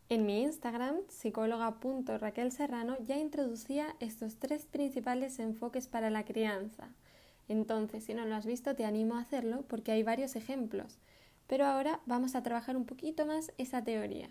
En 0.08 0.26
mi 0.26 0.42
Instagram, 0.42 0.96
psicóloga.raquelserrano, 1.06 2.96
ya 3.06 3.16
introducía 3.16 3.94
estos 4.00 4.38
tres 4.40 4.66
principales 4.66 5.38
enfoques 5.38 5.86
para 5.86 6.10
la 6.10 6.24
crianza. 6.24 6.88
Entonces, 7.46 8.02
si 8.02 8.14
no 8.14 8.24
lo 8.24 8.34
has 8.34 8.44
visto, 8.44 8.74
te 8.74 8.84
animo 8.84 9.14
a 9.14 9.20
hacerlo 9.20 9.62
porque 9.68 9.92
hay 9.92 10.02
varios 10.02 10.34
ejemplos. 10.34 10.98
Pero 11.52 11.66
ahora 11.66 12.00
vamos 12.06 12.34
a 12.34 12.42
trabajar 12.42 12.78
un 12.78 12.86
poquito 12.86 13.26
más 13.26 13.52
esa 13.58 13.84
teoría. 13.84 14.30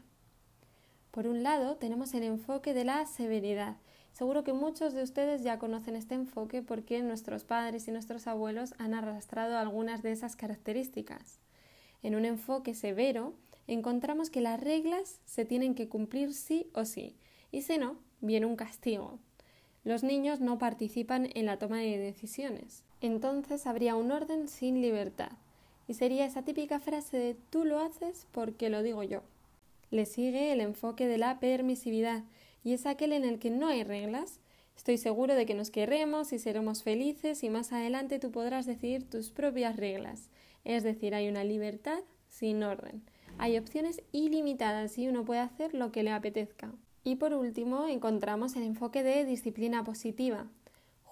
Por 1.12 1.28
un 1.28 1.44
lado, 1.44 1.78
tenemos 1.78 2.16
el 2.16 2.24
enfoque 2.24 2.74
de 2.74 2.84
la 2.84 3.06
severidad, 3.06 3.78
Seguro 4.12 4.44
que 4.44 4.54
muchos 4.54 4.94
de 4.96 5.04
ustedes 5.04 5.44
ya 5.44 5.60
conocen 5.60 5.96
este 5.96 6.16
enfoque 6.16 6.64
porque 6.64 7.00
nuestros 7.04 7.44
padres 7.44 7.88
y 7.88 7.92
nuestros 7.92 8.26
abuelos 8.26 8.74
han 8.80 8.96
arrastrado 8.96 9.60
algunas 9.60 10.02
de 10.02 10.12
esas 10.12 10.36
características. 10.36 11.40
En 12.02 12.16
un 12.16 12.26
enfoque 12.26 12.74
severo, 12.74 13.36
encontramos 13.68 14.32
que 14.32 14.42
las 14.42 14.60
reglas 14.60 15.20
se 15.26 15.46
tienen 15.46 15.76
que 15.76 15.90
cumplir 15.90 16.34
sí 16.34 16.72
o 16.74 16.86
sí, 16.86 17.16
y 17.52 17.62
si 17.62 17.78
no, 17.78 18.00
viene 18.20 18.48
un 18.48 18.56
castigo. 18.56 19.20
Los 19.84 20.02
niños 20.02 20.40
no 20.40 20.58
participan 20.58 21.30
en 21.36 21.46
la 21.46 21.60
toma 21.60 21.78
de 21.78 22.00
decisiones. 22.00 22.84
Entonces 23.00 23.68
habría 23.68 23.96
un 23.96 24.12
orden 24.12 24.48
sin 24.48 24.82
libertad. 24.82 25.34
Y 25.92 25.94
sería 25.94 26.24
esa 26.24 26.44
típica 26.44 26.80
frase 26.80 27.18
de 27.18 27.36
tú 27.50 27.66
lo 27.66 27.78
haces 27.80 28.26
porque 28.32 28.70
lo 28.70 28.82
digo 28.82 29.04
yo. 29.04 29.24
Le 29.90 30.06
sigue 30.06 30.54
el 30.54 30.62
enfoque 30.62 31.06
de 31.06 31.18
la 31.18 31.42
permisividad, 31.42 32.24
y 32.64 32.72
es 32.72 32.86
aquel 32.86 33.12
en 33.12 33.26
el 33.26 33.40
que 33.40 33.50
no 33.50 33.68
hay 33.68 33.84
reglas. 33.84 34.40
Estoy 34.78 34.98
seguro 34.98 35.36
de 35.36 35.46
que 35.46 35.54
nos 35.54 35.70
querremos 35.70 36.32
y 36.32 36.40
seremos 36.40 36.84
felices 36.84 37.44
y 37.44 37.50
más 37.50 37.74
adelante 37.74 38.20
tú 38.20 38.32
podrás 38.32 38.66
decidir 38.66 39.04
tus 39.04 39.32
propias 39.32 39.76
reglas. 39.76 40.30
Es 40.64 40.84
decir, 40.84 41.14
hay 41.14 41.28
una 41.28 41.44
libertad 41.44 42.00
sin 42.30 42.64
orden. 42.64 43.04
Hay 43.38 43.58
opciones 43.58 44.02
ilimitadas 44.14 44.98
y 44.98 45.10
uno 45.10 45.26
puede 45.26 45.42
hacer 45.42 45.74
lo 45.74 45.92
que 45.92 46.04
le 46.04 46.12
apetezca. 46.12 46.72
Y 47.04 47.18
por 47.18 47.34
último, 47.34 47.86
encontramos 47.90 48.56
el 48.56 48.64
enfoque 48.64 49.04
de 49.04 49.26
disciplina 49.26 49.84
positiva. 49.84 50.48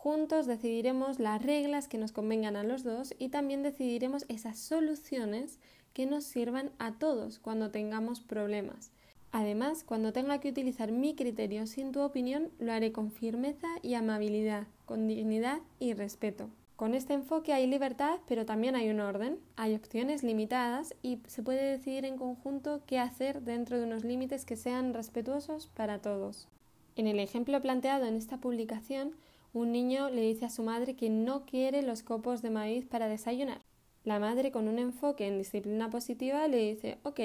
Juntos 0.02 0.48
decidiremos 0.48 1.20
las 1.20 1.44
reglas 1.44 1.90
que 1.90 1.98
nos 1.98 2.14
convengan 2.14 2.56
a 2.56 2.64
los 2.64 2.86
dos 2.86 3.14
y 3.20 3.28
también 3.28 3.64
decidiremos 3.64 4.24
esas 4.30 4.58
soluciones 4.58 5.60
que 5.92 6.06
nos 6.06 6.24
sirvan 6.24 6.72
a 6.80 6.94
todos 6.94 7.38
cuando 7.38 7.70
tengamos 7.70 8.22
problemas. 8.22 8.92
Además, 9.34 9.84
cuando 9.84 10.14
tenga 10.14 10.40
que 10.40 10.52
utilizar 10.52 10.94
mi 10.94 11.16
criterio 11.16 11.68
sin 11.68 11.92
tu 11.92 12.00
opinión, 12.00 12.50
lo 12.60 12.72
haré 12.72 12.94
con 12.94 13.12
firmeza 13.12 13.68
y 13.82 13.96
amabilidad, 13.96 14.68
con 14.86 15.06
dignidad 15.06 15.60
y 15.80 15.92
respeto. 15.92 16.50
Con 16.78 16.96
este 16.96 17.14
enfoque 17.14 17.52
hay 17.52 17.68
libertad, 17.68 18.20
pero 18.26 18.46
también 18.46 18.78
hay 18.78 18.90
un 18.92 19.02
orden, 19.02 19.38
hay 19.58 19.76
opciones 19.76 20.24
limitadas 20.24 20.96
y 21.02 21.20
se 21.28 21.44
puede 21.44 21.72
decidir 21.72 22.06
en 22.06 22.18
conjunto 22.18 22.84
qué 22.88 23.00
hacer 23.00 23.42
dentro 23.42 23.78
de 23.78 23.84
unos 23.84 24.06
límites 24.06 24.46
que 24.46 24.56
sean 24.56 24.94
respetuosos 24.94 25.68
para 25.68 26.00
todos. 26.00 26.48
En 26.96 27.06
el 27.06 27.20
ejemplo 27.20 27.62
planteado 27.62 28.06
en 28.06 28.16
esta 28.16 28.38
publicación, 28.38 29.14
un 29.54 29.72
niño 29.72 30.10
le 30.10 30.22
dice 30.22 30.46
a 30.46 30.50
su 30.50 30.64
madre 30.64 30.96
que 30.96 31.10
no 31.10 31.46
quiere 31.46 31.82
los 31.82 32.04
copos 32.04 32.42
de 32.42 32.50
maíz 32.50 32.86
para 32.86 33.08
desayunar. 33.08 33.62
La 34.04 34.20
madre, 34.20 34.52
con 34.52 34.68
un 34.68 34.80
enfoque 34.80 35.28
en 35.28 35.38
disciplina 35.38 35.90
positiva, 35.90 36.48
le 36.48 36.58
dice, 36.58 37.00
ok, 37.04 37.20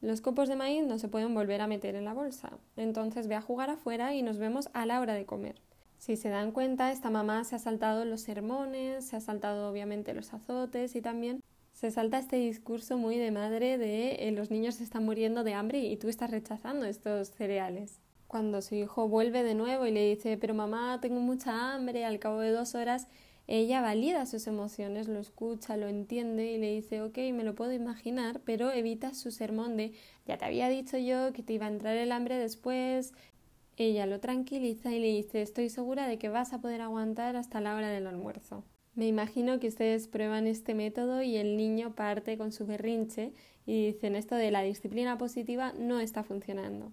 los 0.00 0.20
copos 0.20 0.48
de 0.48 0.56
maíz 0.56 0.84
no 0.84 0.98
se 0.98 1.08
pueden 1.08 1.34
volver 1.34 1.60
a 1.60 1.66
meter 1.66 1.94
en 1.94 2.04
la 2.04 2.14
bolsa, 2.14 2.58
entonces 2.76 3.26
ve 3.26 3.34
a 3.34 3.40
jugar 3.40 3.70
afuera 3.70 4.14
y 4.14 4.22
nos 4.22 4.38
vemos 4.38 4.68
a 4.74 4.84
la 4.86 5.00
hora 5.00 5.14
de 5.14 5.26
comer. 5.26 5.60
Si 5.98 6.16
se 6.16 6.28
dan 6.28 6.52
cuenta, 6.52 6.92
esta 6.92 7.08
mamá 7.08 7.44
se 7.44 7.56
ha 7.56 7.58
saltado 7.58 8.04
los 8.04 8.20
sermones, 8.20 9.06
se 9.06 9.16
ha 9.16 9.20
saltado 9.20 9.70
obviamente 9.70 10.12
los 10.12 10.34
azotes 10.34 10.94
y 10.96 11.00
también 11.00 11.40
se 11.72 11.90
salta 11.90 12.18
este 12.18 12.36
discurso 12.36 12.98
muy 12.98 13.16
de 13.16 13.30
madre 13.30 13.78
de 13.78 14.28
eh, 14.28 14.32
los 14.32 14.50
niños 14.50 14.76
se 14.76 14.84
están 14.84 15.04
muriendo 15.04 15.42
de 15.42 15.54
hambre 15.54 15.80
y 15.80 15.96
tú 15.96 16.08
estás 16.08 16.30
rechazando 16.30 16.84
estos 16.84 17.30
cereales. 17.30 18.00
Cuando 18.34 18.62
su 18.62 18.74
hijo 18.74 19.08
vuelve 19.08 19.44
de 19.44 19.54
nuevo 19.54 19.86
y 19.86 19.92
le 19.92 20.08
dice 20.08 20.36
pero 20.36 20.54
mamá 20.54 20.98
tengo 21.00 21.20
mucha 21.20 21.72
hambre, 21.72 22.04
al 22.04 22.18
cabo 22.18 22.40
de 22.40 22.50
dos 22.50 22.74
horas 22.74 23.06
ella 23.46 23.80
valida 23.80 24.26
sus 24.26 24.48
emociones, 24.48 25.06
lo 25.06 25.20
escucha, 25.20 25.76
lo 25.76 25.86
entiende 25.86 26.50
y 26.50 26.58
le 26.58 26.74
dice 26.74 27.00
ok, 27.00 27.16
me 27.32 27.44
lo 27.44 27.54
puedo 27.54 27.72
imaginar, 27.72 28.40
pero 28.44 28.72
evita 28.72 29.14
su 29.14 29.30
sermón 29.30 29.76
de 29.76 29.92
ya 30.26 30.36
te 30.36 30.46
había 30.46 30.68
dicho 30.68 30.98
yo 30.98 31.32
que 31.32 31.44
te 31.44 31.52
iba 31.52 31.66
a 31.66 31.68
entrar 31.68 31.96
el 31.96 32.10
hambre 32.10 32.36
después, 32.36 33.12
ella 33.76 34.04
lo 34.04 34.18
tranquiliza 34.18 34.90
y 34.90 34.98
le 34.98 35.12
dice 35.12 35.40
estoy 35.40 35.68
segura 35.68 36.08
de 36.08 36.18
que 36.18 36.28
vas 36.28 36.52
a 36.52 36.60
poder 36.60 36.80
aguantar 36.80 37.36
hasta 37.36 37.60
la 37.60 37.76
hora 37.76 37.88
del 37.90 38.08
almuerzo. 38.08 38.64
Me 38.96 39.06
imagino 39.06 39.60
que 39.60 39.68
ustedes 39.68 40.08
prueban 40.08 40.48
este 40.48 40.74
método 40.74 41.22
y 41.22 41.36
el 41.36 41.56
niño 41.56 41.94
parte 41.94 42.36
con 42.36 42.50
su 42.50 42.66
berrinche 42.66 43.32
y 43.64 43.92
dicen 43.92 44.16
esto 44.16 44.34
de 44.34 44.50
la 44.50 44.62
disciplina 44.62 45.18
positiva 45.18 45.72
no 45.78 46.00
está 46.00 46.24
funcionando. 46.24 46.90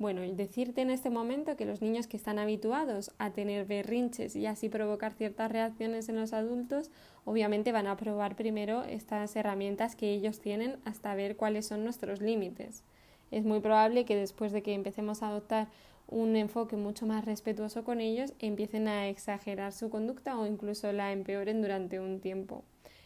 Bueno, 0.00 0.22
decirte 0.22 0.80
en 0.80 0.88
este 0.88 1.10
momento 1.10 1.58
que 1.58 1.66
los 1.66 1.82
niños 1.82 2.06
que 2.06 2.16
están 2.16 2.38
habituados 2.38 3.10
a 3.18 3.32
tener 3.34 3.66
berrinches 3.66 4.34
y 4.34 4.46
así 4.46 4.70
provocar 4.70 5.12
ciertas 5.12 5.52
reacciones 5.52 6.08
en 6.08 6.16
los 6.16 6.32
adultos, 6.32 6.90
obviamente 7.26 7.70
van 7.70 7.86
a 7.86 7.98
probar 7.98 8.34
primero 8.34 8.82
estas 8.84 9.36
herramientas 9.36 9.96
que 9.96 10.10
ellos 10.10 10.40
tienen 10.40 10.78
hasta 10.86 11.14
ver 11.14 11.36
cuáles 11.36 11.66
son 11.66 11.84
nuestros 11.84 12.22
límites. 12.22 12.82
Es 13.30 13.44
muy 13.44 13.60
probable 13.60 14.06
que 14.06 14.16
después 14.16 14.52
de 14.52 14.62
que 14.62 14.72
empecemos 14.72 15.22
a 15.22 15.28
adoptar 15.28 15.68
un 16.08 16.34
enfoque 16.34 16.76
mucho 16.76 17.04
más 17.04 17.26
respetuoso 17.26 17.84
con 17.84 18.00
ellos, 18.00 18.32
empiecen 18.38 18.88
a 18.88 19.06
exagerar 19.08 19.74
su 19.74 19.90
conducta 19.90 20.38
o 20.38 20.46
incluso 20.46 20.90
la 20.92 21.12
empeoren 21.12 21.60
durante 21.60 22.00
un 22.00 22.20
tiempo. 22.20 22.64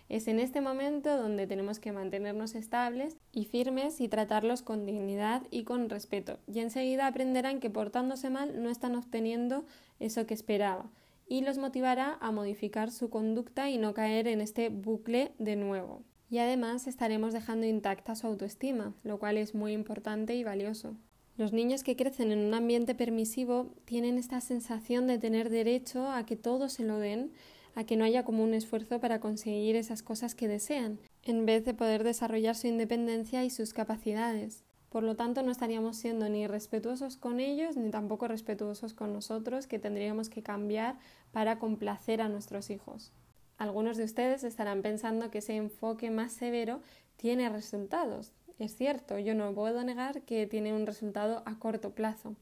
Es 0.08 0.28
en 0.28 0.38
este 0.38 0.60
momento 0.60 1.16
donde 1.16 1.46
tenemos 1.46 1.78
que 1.78 1.92
mantenernos 1.92 2.54
estables 2.54 3.16
y 3.32 3.46
firmes 3.46 4.00
y 4.00 4.08
tratarlos 4.08 4.62
con 4.62 4.84
dignidad 4.84 5.42
y 5.50 5.64
con 5.64 5.88
respeto. 5.88 6.38
Y 6.46 6.60
enseguida 6.60 7.06
aprenderán 7.06 7.60
que 7.60 7.70
portándose 7.70 8.30
mal 8.30 8.62
no 8.62 8.68
están 8.68 8.96
obteniendo 8.96 9.64
eso 9.98 10.26
que 10.26 10.34
esperaba 10.34 10.90
y 11.26 11.40
los 11.40 11.58
motivará 11.58 12.18
a 12.20 12.32
modificar 12.32 12.90
su 12.90 13.10
conducta 13.10 13.70
y 13.70 13.78
no 13.78 13.94
caer 13.94 14.28
en 14.28 14.40
este 14.40 14.68
bucle 14.68 15.32
de 15.38 15.56
nuevo. 15.56 16.02
Y 16.30 16.38
además 16.38 16.86
estaremos 16.86 17.32
dejando 17.32 17.66
intacta 17.66 18.14
su 18.14 18.26
autoestima, 18.26 18.94
lo 19.04 19.18
cual 19.18 19.38
es 19.38 19.54
muy 19.54 19.72
importante 19.72 20.34
y 20.34 20.44
valioso. 20.44 20.96
Los 21.36 21.52
niños 21.52 21.82
que 21.82 21.96
crecen 21.96 22.30
en 22.30 22.40
un 22.40 22.54
ambiente 22.54 22.94
permisivo 22.94 23.74
tienen 23.84 24.18
esta 24.18 24.40
sensación 24.40 25.06
de 25.06 25.18
tener 25.18 25.50
derecho 25.50 26.08
a 26.08 26.24
que 26.26 26.36
todo 26.36 26.68
se 26.68 26.84
lo 26.84 26.98
den, 26.98 27.32
a 27.74 27.84
que 27.84 27.96
no 27.96 28.04
haya 28.04 28.24
como 28.24 28.42
un 28.42 28.54
esfuerzo 28.54 29.00
para 29.00 29.20
conseguir 29.20 29.76
esas 29.76 30.02
cosas 30.02 30.34
que 30.34 30.48
desean, 30.48 30.98
en 31.22 31.46
vez 31.46 31.64
de 31.64 31.74
poder 31.74 32.04
desarrollar 32.04 32.56
su 32.56 32.66
independencia 32.66 33.44
y 33.44 33.50
sus 33.50 33.72
capacidades. 33.72 34.64
Por 34.88 35.02
lo 35.02 35.16
tanto, 35.16 35.42
no 35.42 35.50
estaríamos 35.50 35.96
siendo 35.96 36.28
ni 36.28 36.46
respetuosos 36.46 37.16
con 37.16 37.40
ellos 37.40 37.76
ni 37.76 37.90
tampoco 37.90 38.28
respetuosos 38.28 38.94
con 38.94 39.12
nosotros, 39.12 39.66
que 39.66 39.78
tendríamos 39.78 40.28
que 40.28 40.42
cambiar 40.42 40.98
para 41.32 41.58
complacer 41.58 42.20
a 42.20 42.28
nuestros 42.28 42.70
hijos. 42.70 43.12
Algunos 43.58 43.96
de 43.96 44.04
ustedes 44.04 44.44
estarán 44.44 44.82
pensando 44.82 45.30
que 45.30 45.38
ese 45.38 45.56
enfoque 45.56 46.10
más 46.10 46.32
severo 46.32 46.80
tiene 47.16 47.48
resultados, 47.48 48.32
es 48.58 48.76
cierto, 48.76 49.18
yo 49.18 49.34
no 49.34 49.52
puedo 49.52 49.82
negar 49.82 50.22
que 50.22 50.46
tiene 50.46 50.72
un 50.72 50.86
resultado 50.86 51.42
a 51.44 51.58
corto 51.58 51.90
plazo, 51.90 52.36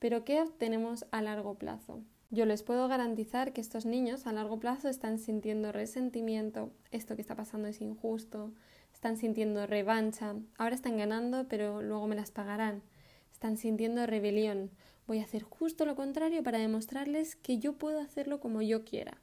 pero 0.00 0.24
¿qué 0.24 0.42
obtenemos 0.42 1.06
a 1.12 1.22
largo 1.22 1.54
plazo? 1.54 2.02
Yo 2.34 2.46
les 2.46 2.62
puedo 2.62 2.88
garantizar 2.88 3.52
que 3.52 3.60
estos 3.60 3.84
niños 3.84 4.26
a 4.26 4.32
largo 4.32 4.58
plazo 4.58 4.88
están 4.88 5.18
sintiendo 5.18 5.70
resentimiento, 5.70 6.72
esto 6.90 7.14
que 7.14 7.20
está 7.20 7.36
pasando 7.36 7.68
es 7.68 7.82
injusto, 7.82 8.54
están 8.94 9.18
sintiendo 9.18 9.66
revancha, 9.66 10.36
ahora 10.56 10.74
están 10.74 10.96
ganando 10.96 11.46
pero 11.46 11.82
luego 11.82 12.06
me 12.06 12.16
las 12.16 12.30
pagarán, 12.30 12.82
están 13.30 13.58
sintiendo 13.58 14.06
rebelión, 14.06 14.70
voy 15.06 15.18
a 15.18 15.24
hacer 15.24 15.42
justo 15.42 15.84
lo 15.84 15.94
contrario 15.94 16.42
para 16.42 16.58
demostrarles 16.58 17.36
que 17.36 17.58
yo 17.58 17.74
puedo 17.74 18.00
hacerlo 18.00 18.40
como 18.40 18.62
yo 18.62 18.82
quiera 18.82 19.21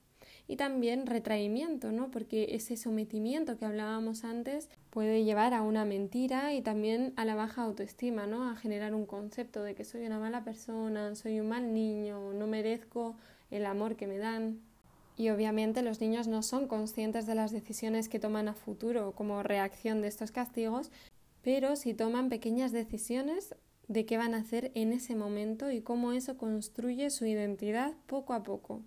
y 0.50 0.56
también 0.56 1.06
retraimiento, 1.06 1.91
¿no? 1.91 2.10
Porque 2.10 2.56
ese 2.56 2.75
sometimiento 2.75 3.60
que 3.60 3.65
hablábamos 3.65 4.24
antes 4.24 4.68
puede 4.89 5.24
llevar 5.24 5.53
a 5.53 5.62
una 5.62 5.86
mentira 5.86 6.56
y 6.56 6.63
también 6.63 7.13
a 7.18 7.24
la 7.24 7.36
baja 7.36 7.62
autoestima, 7.62 8.25
¿no? 8.25 8.50
A 8.50 8.56
generar 8.56 8.96
un 8.96 9.06
concepto 9.06 9.62
de 9.62 9.75
que 9.75 9.86
soy 9.86 10.08
una 10.08 10.18
mala 10.18 10.44
persona, 10.44 11.13
soy 11.13 11.39
un 11.39 11.50
mal 11.50 11.72
niño, 11.72 12.34
no 12.34 12.48
merezco 12.48 13.15
el 13.51 13.63
amor 13.68 13.96
que 13.96 14.08
me 14.08 14.18
dan. 14.18 14.60
Y 15.15 15.29
obviamente 15.29 15.84
los 15.84 16.01
niños 16.01 16.27
no 16.27 16.41
son 16.41 16.68
conscientes 16.68 17.27
de 17.27 17.36
las 17.36 17.51
decisiones 17.51 18.10
que 18.10 18.20
toman 18.20 18.48
a 18.48 18.56
futuro 18.56 19.12
como 19.12 19.44
reacción 19.44 20.01
de 20.01 20.08
estos 20.08 20.32
castigos, 20.32 20.89
pero 21.44 21.75
si 21.75 21.94
toman 21.94 22.29
pequeñas 22.29 22.72
decisiones 22.72 23.53
de 23.88 24.08
qué 24.08 24.18
van 24.18 24.34
a 24.34 24.39
hacer 24.39 24.72
en 24.74 24.94
ese 24.94 25.13
momento 25.13 25.70
y 25.70 25.82
cómo 25.82 26.12
eso 26.12 26.38
construye 26.38 27.12
su 27.12 27.27
identidad 27.27 27.94
poco 28.08 28.34
a 28.34 28.41
poco. 28.41 28.82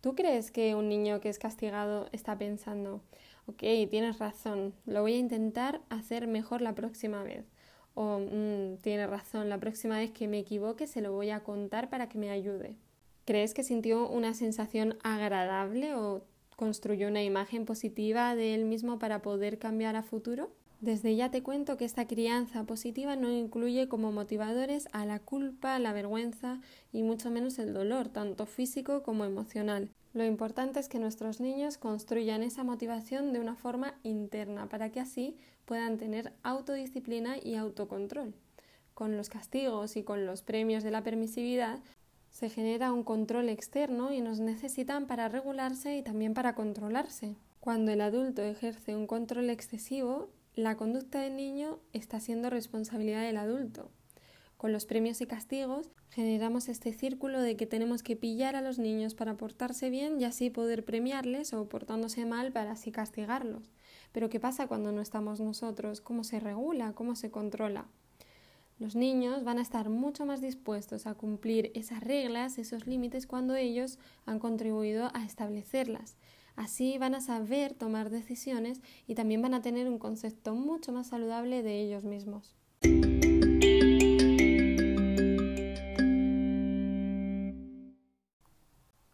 ¿Tú 0.00 0.14
crees 0.14 0.52
que 0.52 0.76
un 0.76 0.88
niño 0.88 1.20
que 1.20 1.28
es 1.28 1.40
castigado 1.40 2.08
está 2.12 2.38
pensando, 2.38 3.02
ok, 3.46 3.62
tienes 3.90 4.18
razón, 4.18 4.72
lo 4.86 5.02
voy 5.02 5.14
a 5.14 5.18
intentar 5.18 5.80
hacer 5.88 6.28
mejor 6.28 6.62
la 6.62 6.76
próxima 6.76 7.24
vez? 7.24 7.46
O 7.94 8.20
mm, 8.20 8.76
tiene 8.76 9.08
razón, 9.08 9.48
la 9.48 9.58
próxima 9.58 9.98
vez 9.98 10.12
que 10.12 10.28
me 10.28 10.38
equivoque 10.38 10.86
se 10.86 11.00
lo 11.00 11.12
voy 11.12 11.30
a 11.30 11.42
contar 11.42 11.90
para 11.90 12.08
que 12.08 12.16
me 12.16 12.30
ayude. 12.30 12.76
¿Crees 13.24 13.54
que 13.54 13.64
sintió 13.64 14.08
una 14.08 14.34
sensación 14.34 14.96
agradable 15.02 15.94
o 15.96 16.22
construyó 16.54 17.08
una 17.08 17.24
imagen 17.24 17.66
positiva 17.66 18.36
de 18.36 18.54
él 18.54 18.66
mismo 18.66 19.00
para 19.00 19.20
poder 19.20 19.58
cambiar 19.58 19.96
a 19.96 20.04
futuro? 20.04 20.52
Desde 20.80 21.16
ya 21.16 21.30
te 21.32 21.42
cuento 21.42 21.76
que 21.76 21.84
esta 21.84 22.06
crianza 22.06 22.62
positiva 22.62 23.16
no 23.16 23.32
incluye 23.32 23.88
como 23.88 24.12
motivadores 24.12 24.86
a 24.92 25.04
la 25.06 25.18
culpa, 25.18 25.76
la 25.80 25.92
vergüenza 25.92 26.60
y 26.92 27.02
mucho 27.02 27.30
menos 27.32 27.58
el 27.58 27.74
dolor, 27.74 28.08
tanto 28.08 28.46
físico 28.46 29.02
como 29.02 29.24
emocional. 29.24 29.90
Lo 30.14 30.24
importante 30.24 30.78
es 30.78 30.88
que 30.88 31.00
nuestros 31.00 31.40
niños 31.40 31.78
construyan 31.78 32.44
esa 32.44 32.62
motivación 32.62 33.32
de 33.32 33.40
una 33.40 33.56
forma 33.56 33.94
interna 34.04 34.68
para 34.68 34.90
que 34.90 35.00
así 35.00 35.36
puedan 35.64 35.98
tener 35.98 36.32
autodisciplina 36.44 37.36
y 37.42 37.56
autocontrol. 37.56 38.32
Con 38.94 39.16
los 39.16 39.28
castigos 39.28 39.96
y 39.96 40.04
con 40.04 40.26
los 40.26 40.42
premios 40.42 40.84
de 40.84 40.92
la 40.92 41.02
permisividad 41.02 41.80
se 42.30 42.50
genera 42.50 42.92
un 42.92 43.02
control 43.02 43.48
externo 43.48 44.12
y 44.12 44.20
nos 44.20 44.38
necesitan 44.38 45.08
para 45.08 45.28
regularse 45.28 45.96
y 45.96 46.02
también 46.02 46.34
para 46.34 46.54
controlarse. 46.54 47.34
Cuando 47.58 47.90
el 47.90 48.00
adulto 48.00 48.42
ejerce 48.42 48.94
un 48.94 49.08
control 49.08 49.50
excesivo, 49.50 50.30
la 50.58 50.76
conducta 50.76 51.20
del 51.20 51.36
niño 51.36 51.78
está 51.92 52.18
siendo 52.18 52.50
responsabilidad 52.50 53.22
del 53.22 53.36
adulto. 53.36 53.92
Con 54.56 54.72
los 54.72 54.86
premios 54.86 55.20
y 55.20 55.26
castigos 55.26 55.88
generamos 56.10 56.68
este 56.68 56.92
círculo 56.92 57.40
de 57.40 57.56
que 57.56 57.68
tenemos 57.68 58.02
que 58.02 58.16
pillar 58.16 58.56
a 58.56 58.60
los 58.60 58.80
niños 58.80 59.14
para 59.14 59.36
portarse 59.36 59.88
bien 59.88 60.20
y 60.20 60.24
así 60.24 60.50
poder 60.50 60.84
premiarles 60.84 61.52
o 61.52 61.68
portándose 61.68 62.26
mal 62.26 62.50
para 62.50 62.72
así 62.72 62.90
castigarlos. 62.90 63.70
Pero 64.10 64.28
¿qué 64.30 64.40
pasa 64.40 64.66
cuando 64.66 64.90
no 64.90 65.00
estamos 65.00 65.38
nosotros? 65.38 66.00
¿Cómo 66.00 66.24
se 66.24 66.40
regula? 66.40 66.92
¿Cómo 66.92 67.14
se 67.14 67.30
controla? 67.30 67.86
Los 68.80 68.96
niños 68.96 69.44
van 69.44 69.58
a 69.58 69.62
estar 69.62 69.90
mucho 69.90 70.26
más 70.26 70.40
dispuestos 70.40 71.06
a 71.06 71.14
cumplir 71.14 71.70
esas 71.76 72.02
reglas, 72.02 72.58
esos 72.58 72.84
límites, 72.84 73.28
cuando 73.28 73.54
ellos 73.54 74.00
han 74.26 74.40
contribuido 74.40 75.12
a 75.14 75.24
establecerlas. 75.24 76.16
Así 76.58 76.98
van 76.98 77.14
a 77.14 77.20
saber 77.20 77.72
tomar 77.72 78.10
decisiones 78.10 78.80
y 79.06 79.14
también 79.14 79.40
van 79.40 79.54
a 79.54 79.62
tener 79.62 79.88
un 79.88 80.00
concepto 80.00 80.56
mucho 80.56 80.90
más 80.90 81.06
saludable 81.06 81.62
de 81.62 81.80
ellos 81.80 82.02
mismos. 82.02 82.56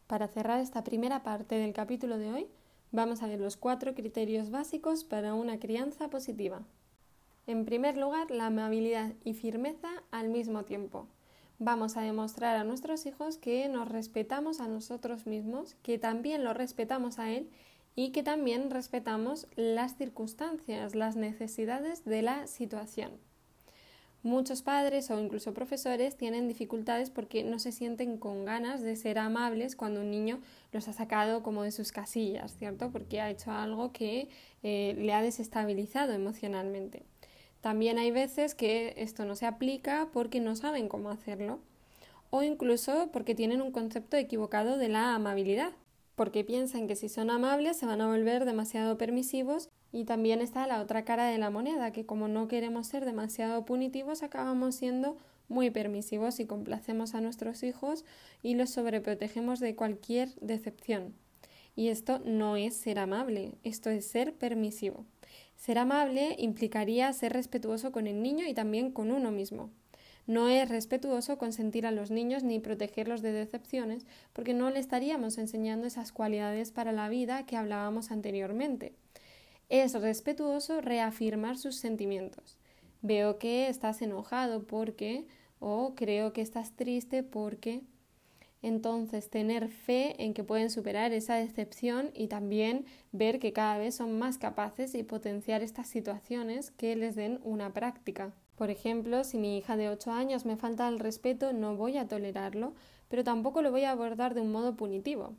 Para 0.06 0.26
cerrar 0.28 0.60
esta 0.60 0.84
primera 0.84 1.22
parte 1.22 1.56
del 1.56 1.74
capítulo 1.74 2.16
de 2.16 2.32
hoy, 2.32 2.46
vamos 2.92 3.22
a 3.22 3.26
ver 3.26 3.40
los 3.40 3.58
cuatro 3.58 3.94
criterios 3.94 4.50
básicos 4.50 5.04
para 5.04 5.34
una 5.34 5.58
crianza 5.60 6.08
positiva. 6.08 6.62
En 7.46 7.66
primer 7.66 7.98
lugar, 7.98 8.30
la 8.30 8.46
amabilidad 8.46 9.12
y 9.22 9.34
firmeza 9.34 9.90
al 10.10 10.30
mismo 10.30 10.64
tiempo. 10.64 11.08
Vamos 11.60 11.96
a 11.96 12.02
demostrar 12.02 12.56
a 12.56 12.64
nuestros 12.64 13.06
hijos 13.06 13.38
que 13.38 13.68
nos 13.68 13.88
respetamos 13.88 14.60
a 14.60 14.66
nosotros 14.66 15.26
mismos, 15.26 15.76
que 15.82 15.98
también 15.98 16.42
lo 16.42 16.52
respetamos 16.52 17.18
a 17.18 17.30
él 17.30 17.48
y 17.94 18.10
que 18.10 18.24
también 18.24 18.70
respetamos 18.70 19.46
las 19.54 19.96
circunstancias, 19.96 20.96
las 20.96 21.14
necesidades 21.14 22.04
de 22.04 22.22
la 22.22 22.48
situación. 22.48 23.12
Muchos 24.24 24.62
padres 24.62 25.10
o 25.10 25.20
incluso 25.20 25.52
profesores 25.52 26.16
tienen 26.16 26.48
dificultades 26.48 27.10
porque 27.10 27.44
no 27.44 27.58
se 27.58 27.72
sienten 27.72 28.16
con 28.16 28.46
ganas 28.46 28.80
de 28.80 28.96
ser 28.96 29.18
amables 29.18 29.76
cuando 29.76 30.00
un 30.00 30.10
niño 30.10 30.40
los 30.72 30.88
ha 30.88 30.94
sacado 30.94 31.42
como 31.42 31.62
de 31.62 31.70
sus 31.70 31.92
casillas, 31.92 32.56
¿cierto? 32.56 32.90
Porque 32.90 33.20
ha 33.20 33.30
hecho 33.30 33.52
algo 33.52 33.92
que 33.92 34.28
eh, 34.62 34.96
le 34.98 35.12
ha 35.12 35.20
desestabilizado 35.20 36.14
emocionalmente. 36.14 37.04
También 37.64 37.96
hay 37.96 38.10
veces 38.10 38.54
que 38.54 38.92
esto 38.98 39.24
no 39.24 39.36
se 39.36 39.46
aplica 39.46 40.10
porque 40.12 40.38
no 40.38 40.54
saben 40.54 40.86
cómo 40.86 41.08
hacerlo 41.08 41.60
o 42.28 42.42
incluso 42.42 43.08
porque 43.10 43.34
tienen 43.34 43.62
un 43.62 43.72
concepto 43.72 44.18
equivocado 44.18 44.76
de 44.76 44.90
la 44.90 45.14
amabilidad, 45.14 45.72
porque 46.14 46.44
piensan 46.44 46.86
que 46.86 46.94
si 46.94 47.08
son 47.08 47.30
amables 47.30 47.78
se 47.78 47.86
van 47.86 48.02
a 48.02 48.06
volver 48.06 48.44
demasiado 48.44 48.98
permisivos 48.98 49.70
y 49.92 50.04
también 50.04 50.42
está 50.42 50.66
la 50.66 50.82
otra 50.82 51.06
cara 51.06 51.24
de 51.24 51.38
la 51.38 51.48
moneda, 51.48 51.90
que 51.90 52.04
como 52.04 52.28
no 52.28 52.48
queremos 52.48 52.86
ser 52.86 53.06
demasiado 53.06 53.64
punitivos 53.64 54.22
acabamos 54.22 54.74
siendo 54.74 55.16
muy 55.48 55.70
permisivos 55.70 56.40
y 56.40 56.46
complacemos 56.46 57.14
a 57.14 57.22
nuestros 57.22 57.62
hijos 57.62 58.04
y 58.42 58.56
los 58.56 58.68
sobreprotegemos 58.68 59.58
de 59.58 59.74
cualquier 59.74 60.34
decepción. 60.42 61.14
Y 61.76 61.88
esto 61.88 62.20
no 62.26 62.58
es 62.58 62.76
ser 62.76 62.98
amable, 62.98 63.54
esto 63.62 63.88
es 63.88 64.06
ser 64.06 64.34
permisivo. 64.34 65.06
Ser 65.56 65.78
amable 65.78 66.36
implicaría 66.38 67.12
ser 67.12 67.32
respetuoso 67.32 67.92
con 67.92 68.06
el 68.06 68.22
niño 68.22 68.46
y 68.46 68.54
también 68.54 68.90
con 68.90 69.10
uno 69.10 69.30
mismo. 69.30 69.70
No 70.26 70.48
es 70.48 70.68
respetuoso 70.68 71.36
consentir 71.36 71.86
a 71.86 71.90
los 71.90 72.10
niños 72.10 72.42
ni 72.42 72.58
protegerlos 72.58 73.20
de 73.20 73.32
decepciones, 73.32 74.06
porque 74.32 74.54
no 74.54 74.70
le 74.70 74.78
estaríamos 74.78 75.36
enseñando 75.36 75.86
esas 75.86 76.12
cualidades 76.12 76.72
para 76.72 76.92
la 76.92 77.08
vida 77.08 77.44
que 77.44 77.56
hablábamos 77.56 78.10
anteriormente. 78.10 78.94
Es 79.68 79.92
respetuoso 79.94 80.80
reafirmar 80.80 81.58
sus 81.58 81.76
sentimientos. 81.76 82.56
Veo 83.02 83.38
que 83.38 83.68
estás 83.68 84.00
enojado 84.00 84.62
porque, 84.66 85.26
o 85.60 85.94
creo 85.94 86.32
que 86.32 86.40
estás 86.40 86.72
triste 86.72 87.22
porque, 87.22 87.82
entonces 88.66 89.30
tener 89.30 89.68
fe 89.68 90.22
en 90.22 90.34
que 90.34 90.44
pueden 90.44 90.70
superar 90.70 91.12
esa 91.12 91.34
decepción 91.34 92.10
y 92.14 92.28
también 92.28 92.86
ver 93.12 93.38
que 93.38 93.52
cada 93.52 93.78
vez 93.78 93.94
son 93.94 94.18
más 94.18 94.38
capaces 94.38 94.94
y 94.94 95.02
potenciar 95.02 95.62
estas 95.62 95.88
situaciones 95.88 96.70
que 96.70 96.96
les 96.96 97.14
den 97.14 97.40
una 97.44 97.72
práctica. 97.72 98.32
Por 98.56 98.70
ejemplo, 98.70 99.24
si 99.24 99.38
mi 99.38 99.58
hija 99.58 99.76
de 99.76 99.88
8 99.88 100.12
años 100.12 100.46
me 100.46 100.56
falta 100.56 100.88
el 100.88 100.98
respeto, 100.98 101.52
no 101.52 101.76
voy 101.76 101.98
a 101.98 102.06
tolerarlo, 102.06 102.72
pero 103.08 103.24
tampoco 103.24 103.62
lo 103.62 103.70
voy 103.70 103.84
a 103.84 103.90
abordar 103.90 104.34
de 104.34 104.40
un 104.40 104.52
modo 104.52 104.76
punitivo. 104.76 105.34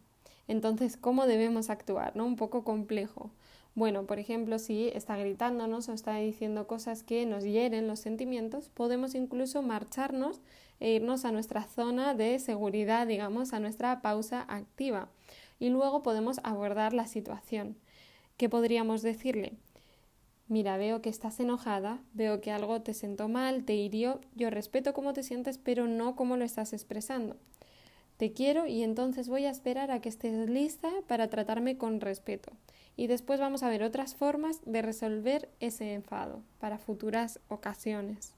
Entonces, 0.48 0.98
¿cómo 0.98 1.26
debemos 1.26 1.70
actuar? 1.70 2.16
¿No? 2.16 2.26
Un 2.26 2.36
poco 2.36 2.64
complejo. 2.64 3.32
Bueno, 3.74 4.06
por 4.06 4.20
ejemplo, 4.20 4.58
si 4.58 4.88
está 4.90 5.18
gritándonos 5.18 5.90
o 5.90 5.94
está 5.94 6.16
diciendo 6.16 6.66
cosas 6.66 7.04
que 7.04 7.26
nos 7.26 7.44
hieren 7.44 7.88
los 7.88 8.00
sentimientos, 8.00 8.70
podemos 8.70 9.16
incluso 9.16 9.62
marcharnos 9.62 10.40
e 10.80 10.92
irnos 10.92 11.26
a 11.26 11.32
nuestra 11.32 11.64
zona 11.64 12.14
de 12.14 12.40
seguridad, 12.40 13.08
digamos, 13.08 13.54
a 13.54 13.60
nuestra 13.60 14.02
pausa 14.02 14.46
activa. 14.48 15.10
Y 15.60 15.70
luego 15.70 16.04
podemos 16.04 16.40
abordar 16.44 16.94
la 16.94 17.08
situación. 17.08 17.78
¿Qué 18.38 18.50
podríamos 18.50 19.02
decirle? 19.02 19.54
Mira, 20.48 20.78
veo 20.78 21.02
que 21.02 21.10
estás 21.10 21.40
enojada, 21.40 22.00
veo 22.14 22.40
que 22.42 22.52
algo 22.52 22.82
te 22.82 22.94
sentó 22.94 23.28
mal, 23.28 23.64
te 23.64 23.74
hirió, 23.74 24.22
yo 24.36 24.50
respeto 24.50 24.94
cómo 24.94 25.14
te 25.14 25.24
sientes, 25.24 25.58
pero 25.58 25.88
no 25.88 26.16
cómo 26.16 26.38
lo 26.38 26.46
estás 26.46 26.74
expresando. 26.74 27.36
Te 28.18 28.32
quiero 28.32 28.68
y 28.68 28.84
entonces 28.84 29.28
voy 29.28 29.46
a 29.46 29.50
esperar 29.50 29.92
a 29.92 30.02
que 30.02 30.10
estés 30.10 30.50
lista 30.50 30.90
para 31.08 31.30
tratarme 31.30 31.78
con 31.78 32.00
respeto 32.00 32.52
y 32.96 33.08
después 33.08 33.40
vamos 33.40 33.64
a 33.64 33.70
ver 33.70 33.84
otras 33.84 34.16
formas 34.16 34.62
de 34.66 34.82
resolver 34.82 35.50
ese 35.60 35.94
enfado 35.94 36.42
para 36.60 36.78
futuras 36.78 37.40
ocasiones. 37.50 38.35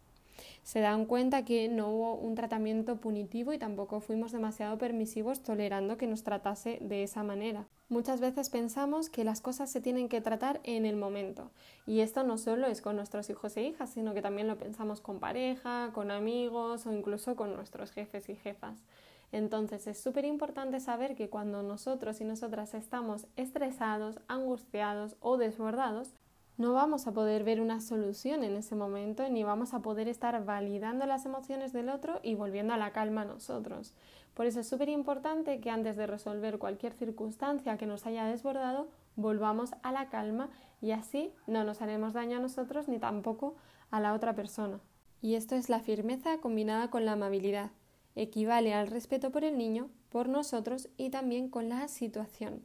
Se 0.67 0.81
dan 0.81 1.05
cuenta 1.05 1.45
que 1.45 1.69
no 1.69 1.87
hubo 1.91 2.15
un 2.15 2.35
tratamiento 2.35 2.97
punitivo 2.97 3.53
y 3.53 3.57
tampoco 3.57 4.01
fuimos 4.01 4.33
demasiado 4.33 4.77
permisivos 4.77 5.41
tolerando 5.41 5.95
que 5.95 6.07
nos 6.07 6.23
tratase 6.23 6.77
de 6.81 7.03
esa 7.03 7.23
manera. 7.23 7.69
Muchas 7.87 8.19
veces 8.19 8.49
pensamos 8.49 9.09
que 9.09 9.23
las 9.23 9.39
cosas 9.39 9.71
se 9.71 9.79
tienen 9.79 10.09
que 10.09 10.19
tratar 10.19 10.59
en 10.65 10.85
el 10.85 10.97
momento 10.97 11.51
y 11.85 12.01
esto 12.01 12.23
no 12.23 12.37
solo 12.37 12.67
es 12.67 12.81
con 12.81 12.97
nuestros 12.97 13.29
hijos 13.29 13.55
e 13.55 13.63
hijas, 13.63 13.91
sino 13.91 14.13
que 14.13 14.21
también 14.21 14.49
lo 14.49 14.57
pensamos 14.57 14.99
con 14.99 15.21
pareja, 15.21 15.91
con 15.93 16.11
amigos 16.11 16.85
o 16.85 16.91
incluso 16.91 17.37
con 17.37 17.55
nuestros 17.55 17.91
jefes 17.91 18.27
y 18.27 18.35
jefas. 18.35 18.83
Entonces 19.31 19.87
es 19.87 19.97
súper 19.97 20.25
importante 20.25 20.81
saber 20.81 21.15
que 21.15 21.29
cuando 21.29 21.63
nosotros 21.63 22.19
y 22.19 22.25
nosotras 22.25 22.73
estamos 22.73 23.25
estresados, 23.37 24.19
angustiados 24.27 25.15
o 25.21 25.37
desbordados, 25.37 26.11
no 26.57 26.73
vamos 26.73 27.07
a 27.07 27.13
poder 27.13 27.43
ver 27.43 27.61
una 27.61 27.79
solución 27.79 28.43
en 28.43 28.55
ese 28.55 28.75
momento 28.75 29.27
ni 29.29 29.43
vamos 29.43 29.73
a 29.73 29.79
poder 29.79 30.07
estar 30.07 30.43
validando 30.43 31.05
las 31.05 31.25
emociones 31.25 31.73
del 31.73 31.89
otro 31.89 32.19
y 32.23 32.35
volviendo 32.35 32.73
a 32.73 32.77
la 32.77 32.91
calma 32.91 33.25
nosotros. 33.25 33.93
Por 34.33 34.45
eso 34.45 34.59
es 34.59 34.67
súper 34.67 34.89
importante 34.89 35.59
que 35.59 35.69
antes 35.69 35.95
de 35.95 36.07
resolver 36.07 36.59
cualquier 36.59 36.93
circunstancia 36.93 37.77
que 37.77 37.85
nos 37.85 38.05
haya 38.05 38.25
desbordado, 38.25 38.87
volvamos 39.15 39.71
a 39.83 39.91
la 39.91 40.09
calma 40.09 40.49
y 40.81 40.91
así 40.91 41.31
no 41.47 41.63
nos 41.63 41.81
haremos 41.81 42.13
daño 42.13 42.37
a 42.37 42.41
nosotros 42.41 42.87
ni 42.87 42.99
tampoco 42.99 43.55
a 43.89 43.99
la 43.99 44.13
otra 44.13 44.35
persona. 44.35 44.79
Y 45.21 45.35
esto 45.35 45.55
es 45.55 45.69
la 45.69 45.79
firmeza 45.79 46.39
combinada 46.39 46.89
con 46.89 47.05
la 47.05 47.13
amabilidad 47.13 47.71
equivale 48.17 48.73
al 48.73 48.87
respeto 48.87 49.31
por 49.31 49.43
el 49.43 49.57
niño, 49.57 49.89
por 50.09 50.27
nosotros 50.27 50.89
y 50.97 51.11
también 51.11 51.49
con 51.49 51.69
la 51.69 51.87
situación. 51.87 52.63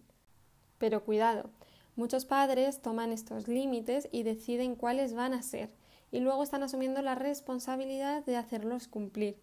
Pero 0.78 1.05
cuidado, 1.05 1.50
muchos 1.96 2.24
padres 2.24 2.81
toman 2.81 3.12
estos 3.12 3.48
límites 3.48 4.09
y 4.12 4.22
deciden 4.22 4.74
cuáles 4.74 5.14
van 5.14 5.35
a 5.35 5.42
ser, 5.42 5.70
y 6.11 6.20
luego 6.20 6.42
están 6.42 6.62
asumiendo 6.62 7.02
la 7.02 7.14
responsabilidad 7.14 8.24
de 8.24 8.37
hacerlos 8.37 8.88
cumplir. 8.88 9.37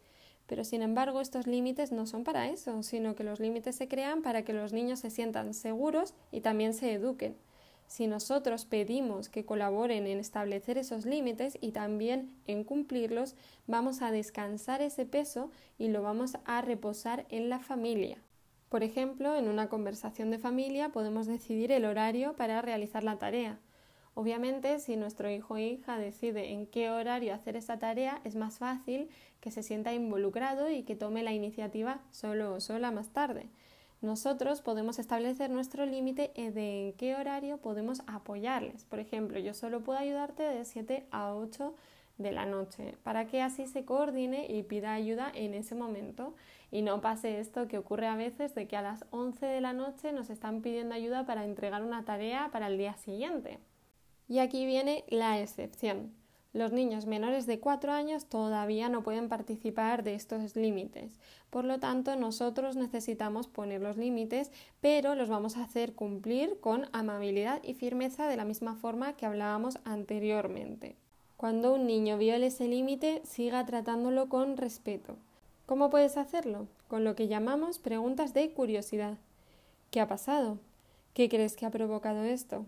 Pero 0.48 0.64
sin 0.64 0.82
embargo, 0.82 1.22
estos 1.22 1.46
límites 1.46 1.92
no 1.92 2.08
son 2.08 2.24
para 2.24 2.50
eso, 2.50 2.82
sino 2.82 3.16
que 3.16 3.24
los 3.24 3.40
límites 3.40 3.76
se 3.76 3.88
crean 3.88 4.24
para 4.24 4.44
que 4.44 4.54
los 4.54 4.74
niños 4.74 5.00
se 5.00 5.12
sientan 5.12 5.54
seguros 5.54 6.16
y 6.32 6.42
también 6.42 6.74
se 6.74 6.92
eduquen. 6.94 7.36
Si 7.90 8.06
nosotros 8.06 8.66
pedimos 8.66 9.30
que 9.30 9.46
colaboren 9.46 10.06
en 10.06 10.20
establecer 10.20 10.78
esos 10.78 11.06
límites 11.06 11.58
y 11.60 11.72
también 11.72 12.36
en 12.46 12.64
cumplirlos, 12.64 13.36
vamos 13.66 14.04
a 14.04 14.12
descansar 14.12 14.82
ese 14.84 15.06
peso 15.06 15.50
y 15.80 15.88
lo 15.88 16.04
vamos 16.04 16.38
a 16.46 16.62
reposar 16.62 17.26
en 17.30 17.50
la 17.50 17.60
familia. 17.60 18.20
Por 18.70 18.84
ejemplo, 18.84 19.36
en 19.36 19.48
una 19.48 19.68
conversación 19.68 20.32
de 20.32 20.40
familia 20.40 20.90
podemos 20.90 21.28
decidir 21.28 21.72
el 21.72 21.86
horario 21.86 22.36
para 22.36 22.62
realizar 22.62 23.04
la 23.04 23.18
tarea. 23.18 23.60
Obviamente, 24.14 24.80
si 24.80 24.96
nuestro 24.96 25.30
hijo 25.30 25.56
o 25.56 25.58
hija 25.58 25.98
decide 25.98 26.52
en 26.52 26.68
qué 26.68 26.90
horario 26.90 27.34
hacer 27.34 27.56
esa 27.56 27.80
tarea, 27.80 28.22
es 28.24 28.36
más 28.36 28.60
fácil 28.60 29.10
que 29.40 29.52
se 29.52 29.64
sienta 29.64 29.94
involucrado 29.94 30.70
y 30.70 30.84
que 30.84 30.96
tome 30.96 31.24
la 31.24 31.32
iniciativa 31.32 32.02
solo 32.12 32.54
o 32.54 32.60
sola 32.60 32.92
más 32.92 33.10
tarde 33.10 33.50
nosotros 34.02 34.62
podemos 34.62 34.98
establecer 34.98 35.50
nuestro 35.50 35.86
límite 35.86 36.32
de 36.36 36.88
en 36.88 36.94
qué 36.94 37.16
horario 37.16 37.58
podemos 37.58 38.02
apoyarles. 38.08 38.86
Por 38.86 39.00
ejemplo, 39.00 39.40
yo 39.40 39.54
solo 39.54 39.82
puedo 39.82 40.00
ayudarte 40.00 40.44
de 40.44 40.64
7 40.64 41.06
a 41.12 41.34
8 41.34 41.76
de 42.18 42.32
la 42.32 42.46
noche, 42.46 42.96
para 43.04 43.28
que 43.28 43.42
así 43.42 43.66
se 43.66 43.86
coordine 43.86 44.46
y 44.50 44.64
pida 44.64 44.94
ayuda 44.94 45.32
en 45.34 45.54
ese 45.54 45.76
momento 45.76 46.34
y 46.72 46.82
no 46.82 47.02
pase 47.02 47.40
esto 47.40 47.68
que 47.68 47.78
ocurre 47.78 48.08
a 48.08 48.16
veces 48.16 48.56
de 48.56 48.68
que 48.68 48.78
a 48.78 48.82
las 48.82 49.06
11 49.12 49.46
de 49.46 49.62
la 49.62 49.74
noche 49.74 50.12
nos 50.12 50.30
están 50.30 50.62
pidiendo 50.62 50.96
ayuda 50.96 51.26
para 51.26 51.46
entregar 51.46 51.84
una 51.84 52.06
tarea 52.06 52.50
para 52.52 52.68
el 52.68 52.78
día 52.78 52.96
siguiente. 52.98 53.60
Y 54.28 54.40
aquí 54.40 54.66
viene 54.66 55.04
la 55.08 55.40
excepción. 55.40 56.14
Los 56.52 56.72
niños 56.72 57.06
menores 57.06 57.46
de 57.46 57.60
4 57.60 57.92
años 57.92 58.26
todavía 58.26 58.90
no 58.90 59.04
pueden 59.04 59.30
participar 59.30 60.04
de 60.04 60.16
estos 60.16 60.56
límites. 60.56 61.20
Por 61.52 61.64
lo 61.64 61.80
tanto, 61.80 62.16
nosotros 62.16 62.76
necesitamos 62.76 63.48
poner 63.48 63.82
los 63.82 63.98
límites, 63.98 64.52
pero 64.82 65.14
los 65.14 65.30
vamos 65.30 65.58
a 65.58 65.64
hacer 65.64 65.94
cumplir 65.94 66.60
con 66.60 66.88
amabilidad 66.92 67.62
y 67.64 67.76
firmeza 67.76 68.28
de 68.28 68.36
la 68.36 68.46
misma 68.46 68.76
forma 68.76 69.14
que 69.14 69.28
hablábamos 69.28 69.78
anteriormente. 69.84 70.96
Cuando 71.38 71.74
un 71.74 71.86
niño 71.86 72.18
viole 72.18 72.48
ese 72.48 72.68
límite, 72.68 73.22
siga 73.26 73.64
tratándolo 73.66 74.28
con 74.28 74.58
respeto. 74.58 75.18
¿Cómo 75.70 75.92
puedes 75.92 76.18
hacerlo? 76.18 76.66
Con 76.88 77.04
lo 77.04 77.16
que 77.16 77.28
llamamos 77.28 77.78
preguntas 77.78 78.34
de 78.34 78.50
curiosidad. 78.50 79.20
¿Qué 79.92 80.02
ha 80.02 80.08
pasado? 80.08 80.58
¿Qué 81.14 81.30
crees 81.30 81.56
que 81.56 81.68
ha 81.68 81.70
provocado 81.70 82.24
esto? 82.24 82.66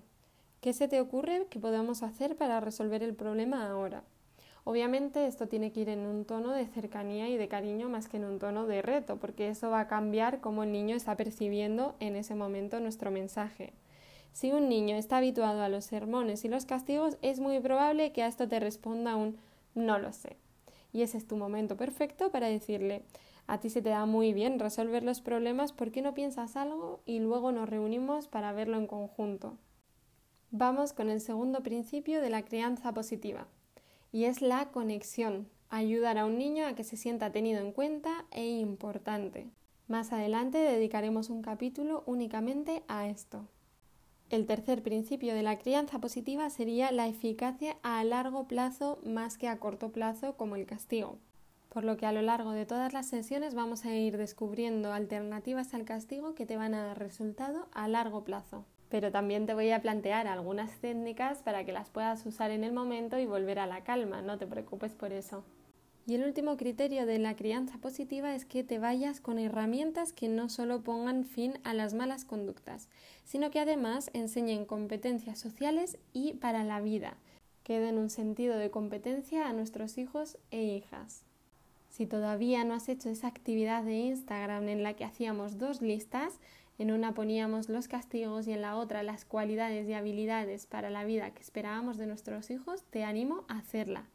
¿Qué 0.61 0.71
se 0.71 0.87
te 0.87 1.01
ocurre 1.01 1.47
que 1.49 1.59
podemos 1.59 2.03
hacer 2.03 2.37
para 2.37 2.59
resolver 2.59 3.01
el 3.01 3.15
problema 3.15 3.67
ahora? 3.67 4.03
Obviamente 4.65 5.25
esto 5.25 5.47
tiene 5.47 5.71
que 5.71 5.79
ir 5.79 5.89
en 5.89 6.01
un 6.05 6.25
tono 6.25 6.51
de 6.51 6.67
cercanía 6.67 7.27
y 7.27 7.37
de 7.37 7.47
cariño 7.47 7.89
más 7.89 8.07
que 8.07 8.17
en 8.17 8.25
un 8.25 8.37
tono 8.37 8.67
de 8.67 8.83
reto, 8.83 9.17
porque 9.17 9.49
eso 9.49 9.71
va 9.71 9.79
a 9.79 9.87
cambiar 9.87 10.39
cómo 10.39 10.61
el 10.61 10.71
niño 10.71 10.95
está 10.95 11.17
percibiendo 11.17 11.95
en 11.99 12.15
ese 12.15 12.35
momento 12.35 12.79
nuestro 12.79 13.09
mensaje. 13.09 13.73
Si 14.31 14.51
un 14.51 14.69
niño 14.69 14.95
está 14.95 15.17
habituado 15.17 15.63
a 15.63 15.69
los 15.69 15.85
sermones 15.85 16.45
y 16.45 16.49
los 16.49 16.65
castigos, 16.65 17.17
es 17.23 17.39
muy 17.39 17.59
probable 17.61 18.11
que 18.11 18.21
a 18.21 18.27
esto 18.27 18.47
te 18.47 18.59
responda 18.59 19.15
un 19.15 19.39
no 19.73 19.97
lo 19.97 20.13
sé. 20.13 20.37
Y 20.93 21.03
ese 21.03 21.17
es 21.17 21.27
tu 21.27 21.37
momento 21.37 21.77
perfecto 21.77 22.31
para 22.31 22.47
decirle 22.47 23.03
a 23.47 23.59
ti 23.59 23.69
se 23.69 23.81
te 23.81 23.89
da 23.89 24.05
muy 24.05 24.33
bien 24.33 24.59
resolver 24.59 25.03
los 25.03 25.19
problemas, 25.21 25.73
¿por 25.73 25.91
qué 25.91 26.01
no 26.01 26.13
piensas 26.13 26.55
algo 26.55 27.01
y 27.05 27.19
luego 27.19 27.51
nos 27.51 27.69
reunimos 27.69 28.27
para 28.27 28.53
verlo 28.53 28.77
en 28.77 28.87
conjunto? 28.87 29.57
Vamos 30.51 30.93
con 30.93 31.09
el 31.09 31.21
segundo 31.21 31.63
principio 31.63 32.21
de 32.21 32.29
la 32.29 32.43
crianza 32.43 32.93
positiva, 32.93 33.47
y 34.11 34.25
es 34.25 34.41
la 34.41 34.71
conexión, 34.71 35.49
ayudar 35.69 36.17
a 36.17 36.25
un 36.25 36.37
niño 36.37 36.65
a 36.65 36.73
que 36.75 36.83
se 36.83 36.97
sienta 36.97 37.31
tenido 37.31 37.61
en 37.61 37.71
cuenta 37.71 38.25
e 38.31 38.45
importante. 38.45 39.49
Más 39.87 40.13
adelante 40.13 40.57
dedicaremos 40.57 41.29
un 41.29 41.41
capítulo 41.41 42.03
únicamente 42.05 42.83
a 42.87 43.07
esto. 43.07 43.47
El 44.31 44.45
tercer 44.45 44.81
principio 44.81 45.35
de 45.35 45.43
la 45.43 45.59
crianza 45.59 45.99
positiva 45.99 46.49
sería 46.49 46.91
la 46.91 47.07
eficacia 47.07 47.75
a 47.83 48.01
largo 48.05 48.47
plazo 48.47 48.99
más 49.03 49.37
que 49.37 49.49
a 49.49 49.59
corto 49.59 49.91
plazo 49.91 50.37
como 50.37 50.55
el 50.55 50.65
castigo. 50.65 51.19
Por 51.67 51.83
lo 51.83 51.97
que 51.97 52.05
a 52.05 52.13
lo 52.13 52.21
largo 52.21 52.51
de 52.51 52.65
todas 52.65 52.93
las 52.93 53.07
sesiones 53.07 53.53
vamos 53.53 53.85
a 53.85 53.93
ir 53.93 54.17
descubriendo 54.17 54.93
alternativas 54.93 55.73
al 55.73 55.83
castigo 55.83 56.33
que 56.33 56.45
te 56.45 56.55
van 56.55 56.73
a 56.73 56.83
dar 56.83 56.97
resultado 56.97 57.67
a 57.73 57.87
largo 57.87 58.23
plazo 58.23 58.65
pero 58.91 59.09
también 59.09 59.45
te 59.45 59.53
voy 59.53 59.71
a 59.71 59.81
plantear 59.81 60.27
algunas 60.27 60.77
técnicas 60.79 61.41
para 61.41 61.65
que 61.65 61.71
las 61.71 61.89
puedas 61.89 62.25
usar 62.25 62.51
en 62.51 62.65
el 62.65 62.73
momento 62.73 63.17
y 63.17 63.25
volver 63.25 63.57
a 63.57 63.65
la 63.65 63.85
calma, 63.85 64.21
no 64.21 64.37
te 64.37 64.45
preocupes 64.45 64.91
por 64.91 65.13
eso. 65.13 65.45
Y 66.07 66.15
el 66.15 66.23
último 66.23 66.57
criterio 66.57 67.05
de 67.05 67.19
la 67.19 67.35
crianza 67.35 67.77
positiva 67.77 68.33
es 68.33 68.45
que 68.45 68.63
te 68.63 68.79
vayas 68.79 69.21
con 69.21 69.37
herramientas 69.37 70.13
que 70.13 70.27
no 70.27 70.49
solo 70.49 70.81
pongan 70.81 71.25
fin 71.25 71.59
a 71.63 71.73
las 71.73 71.93
malas 71.93 72.25
conductas, 72.25 72.89
sino 73.23 73.51
que 73.51 73.59
además 73.59 74.09
enseñen 74.13 74.65
competencias 74.65 75.37
sociales 75.37 75.99
y 76.11 76.33
para 76.33 76.63
la 76.63 76.81
vida, 76.81 77.17
que 77.63 77.79
den 77.79 77.99
un 77.99 78.09
sentido 78.09 78.57
de 78.57 78.71
competencia 78.71 79.47
a 79.47 79.53
nuestros 79.53 79.97
hijos 79.99 80.37
e 80.49 80.63
hijas. 80.63 81.23
Si 81.89 82.07
todavía 82.07 82.63
no 82.63 82.73
has 82.73 82.89
hecho 82.89 83.09
esa 83.09 83.27
actividad 83.27 83.83
de 83.83 83.97
Instagram 83.97 84.69
en 84.69 84.81
la 84.81 84.95
que 84.95 85.05
hacíamos 85.05 85.59
dos 85.59 85.81
listas, 85.81 86.39
en 86.79 86.91
una 86.91 87.13
poníamos 87.13 87.69
los 87.69 87.87
castigos 87.87 88.47
y 88.47 88.53
en 88.53 88.61
la 88.61 88.75
otra 88.75 89.03
las 89.03 89.23
cualidades 89.23 89.87
y 89.87 89.93
habilidades 89.93 90.65
para 90.65 90.89
la 90.89 91.03
vida 91.03 91.31
que 91.31 91.43
esperábamos 91.43 91.97
de 91.97 92.07
nuestros 92.07 92.49
hijos, 92.49 92.83
te 92.89 93.03
animo 93.03 93.43
a 93.49 93.59
hacerla. 93.59 94.07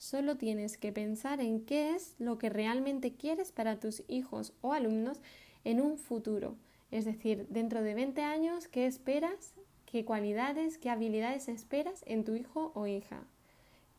Solo 0.00 0.38
tienes 0.38 0.78
que 0.78 0.92
pensar 0.92 1.42
en 1.42 1.60
qué 1.66 1.94
es 1.94 2.14
lo 2.18 2.38
que 2.38 2.48
realmente 2.48 3.12
quieres 3.12 3.52
para 3.52 3.78
tus 3.78 4.02
hijos 4.08 4.54
o 4.62 4.72
alumnos 4.72 5.20
en 5.64 5.78
un 5.78 5.98
futuro. 5.98 6.56
Es 6.90 7.04
decir, 7.04 7.46
dentro 7.50 7.82
de 7.82 7.92
20 7.92 8.22
años, 8.22 8.66
¿qué 8.66 8.86
esperas? 8.86 9.52
¿Qué 9.84 10.06
cualidades, 10.06 10.78
qué 10.78 10.88
habilidades 10.88 11.48
esperas 11.48 12.02
en 12.06 12.24
tu 12.24 12.34
hijo 12.34 12.72
o 12.74 12.86
hija? 12.86 13.24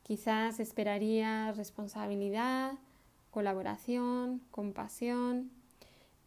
Quizás 0.01 0.59
esperarías 0.59 1.55
responsabilidad, 1.55 2.79
colaboración, 3.29 4.41
compasión, 4.49 5.51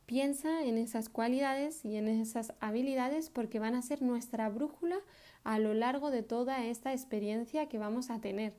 Piensa 0.06 0.62
en 0.62 0.76
esas 0.76 1.08
cualidades 1.08 1.82
y 1.82 1.96
en 1.96 2.08
esas 2.08 2.52
habilidades 2.60 3.30
porque 3.30 3.58
van 3.58 3.74
a 3.74 3.80
ser 3.80 4.02
nuestra 4.02 4.50
brújula 4.50 4.98
a 5.44 5.58
lo 5.58 5.72
largo 5.72 6.10
de 6.10 6.22
toda 6.22 6.62
esta 6.66 6.92
experiencia 6.92 7.70
que 7.70 7.78
vamos 7.78 8.10
a 8.10 8.20
tener. 8.20 8.52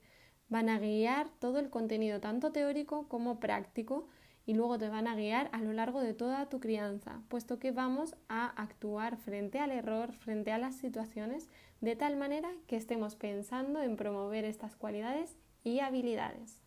Van 0.49 0.69
a 0.69 0.79
guiar 0.79 1.29
todo 1.39 1.59
el 1.59 1.69
contenido, 1.69 2.19
tanto 2.19 2.51
teórico 2.51 3.07
como 3.07 3.39
práctico, 3.39 4.07
y 4.45 4.53
luego 4.53 4.77
te 4.77 4.89
van 4.89 5.07
a 5.07 5.15
guiar 5.15 5.49
a 5.53 5.61
lo 5.61 5.73
largo 5.73 6.01
de 6.01 6.13
toda 6.13 6.49
tu 6.49 6.59
crianza, 6.59 7.21
puesto 7.29 7.57
que 7.57 7.71
vamos 7.71 8.15
a 8.29 8.47
actuar 8.61 9.17
frente 9.17 9.59
al 9.59 9.71
error, 9.71 10.13
frente 10.13 10.51
a 10.51 10.59
las 10.59 10.75
situaciones, 10.75 11.49
de 11.81 11.95
tal 11.95 12.15
manera 12.15 12.51
que 12.67 12.75
estemos 12.75 13.15
pensando 13.15 13.81
en 13.81 13.95
promover 13.95 14.45
estas 14.45 14.75
cualidades 14.75 15.35
y 15.63 15.79
habilidades. 15.79 16.61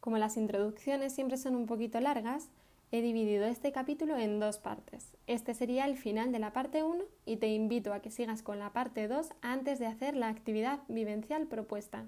Como 0.00 0.18
las 0.18 0.36
introducciones 0.36 1.14
siempre 1.14 1.38
son 1.38 1.56
un 1.56 1.66
poquito 1.66 2.00
largas, 2.00 2.50
He 2.92 3.02
dividido 3.02 3.44
este 3.44 3.70
capítulo 3.70 4.18
en 4.18 4.40
dos 4.40 4.58
partes. 4.58 5.16
Este 5.28 5.54
sería 5.54 5.84
el 5.84 5.96
final 5.96 6.32
de 6.32 6.40
la 6.40 6.52
parte 6.52 6.82
1 6.82 7.04
y 7.24 7.36
te 7.36 7.46
invito 7.46 7.92
a 7.92 8.00
que 8.00 8.10
sigas 8.10 8.42
con 8.42 8.58
la 8.58 8.72
parte 8.72 9.06
2 9.06 9.28
antes 9.42 9.78
de 9.78 9.86
hacer 9.86 10.16
la 10.16 10.28
actividad 10.28 10.80
vivencial 10.88 11.46
propuesta. 11.46 12.06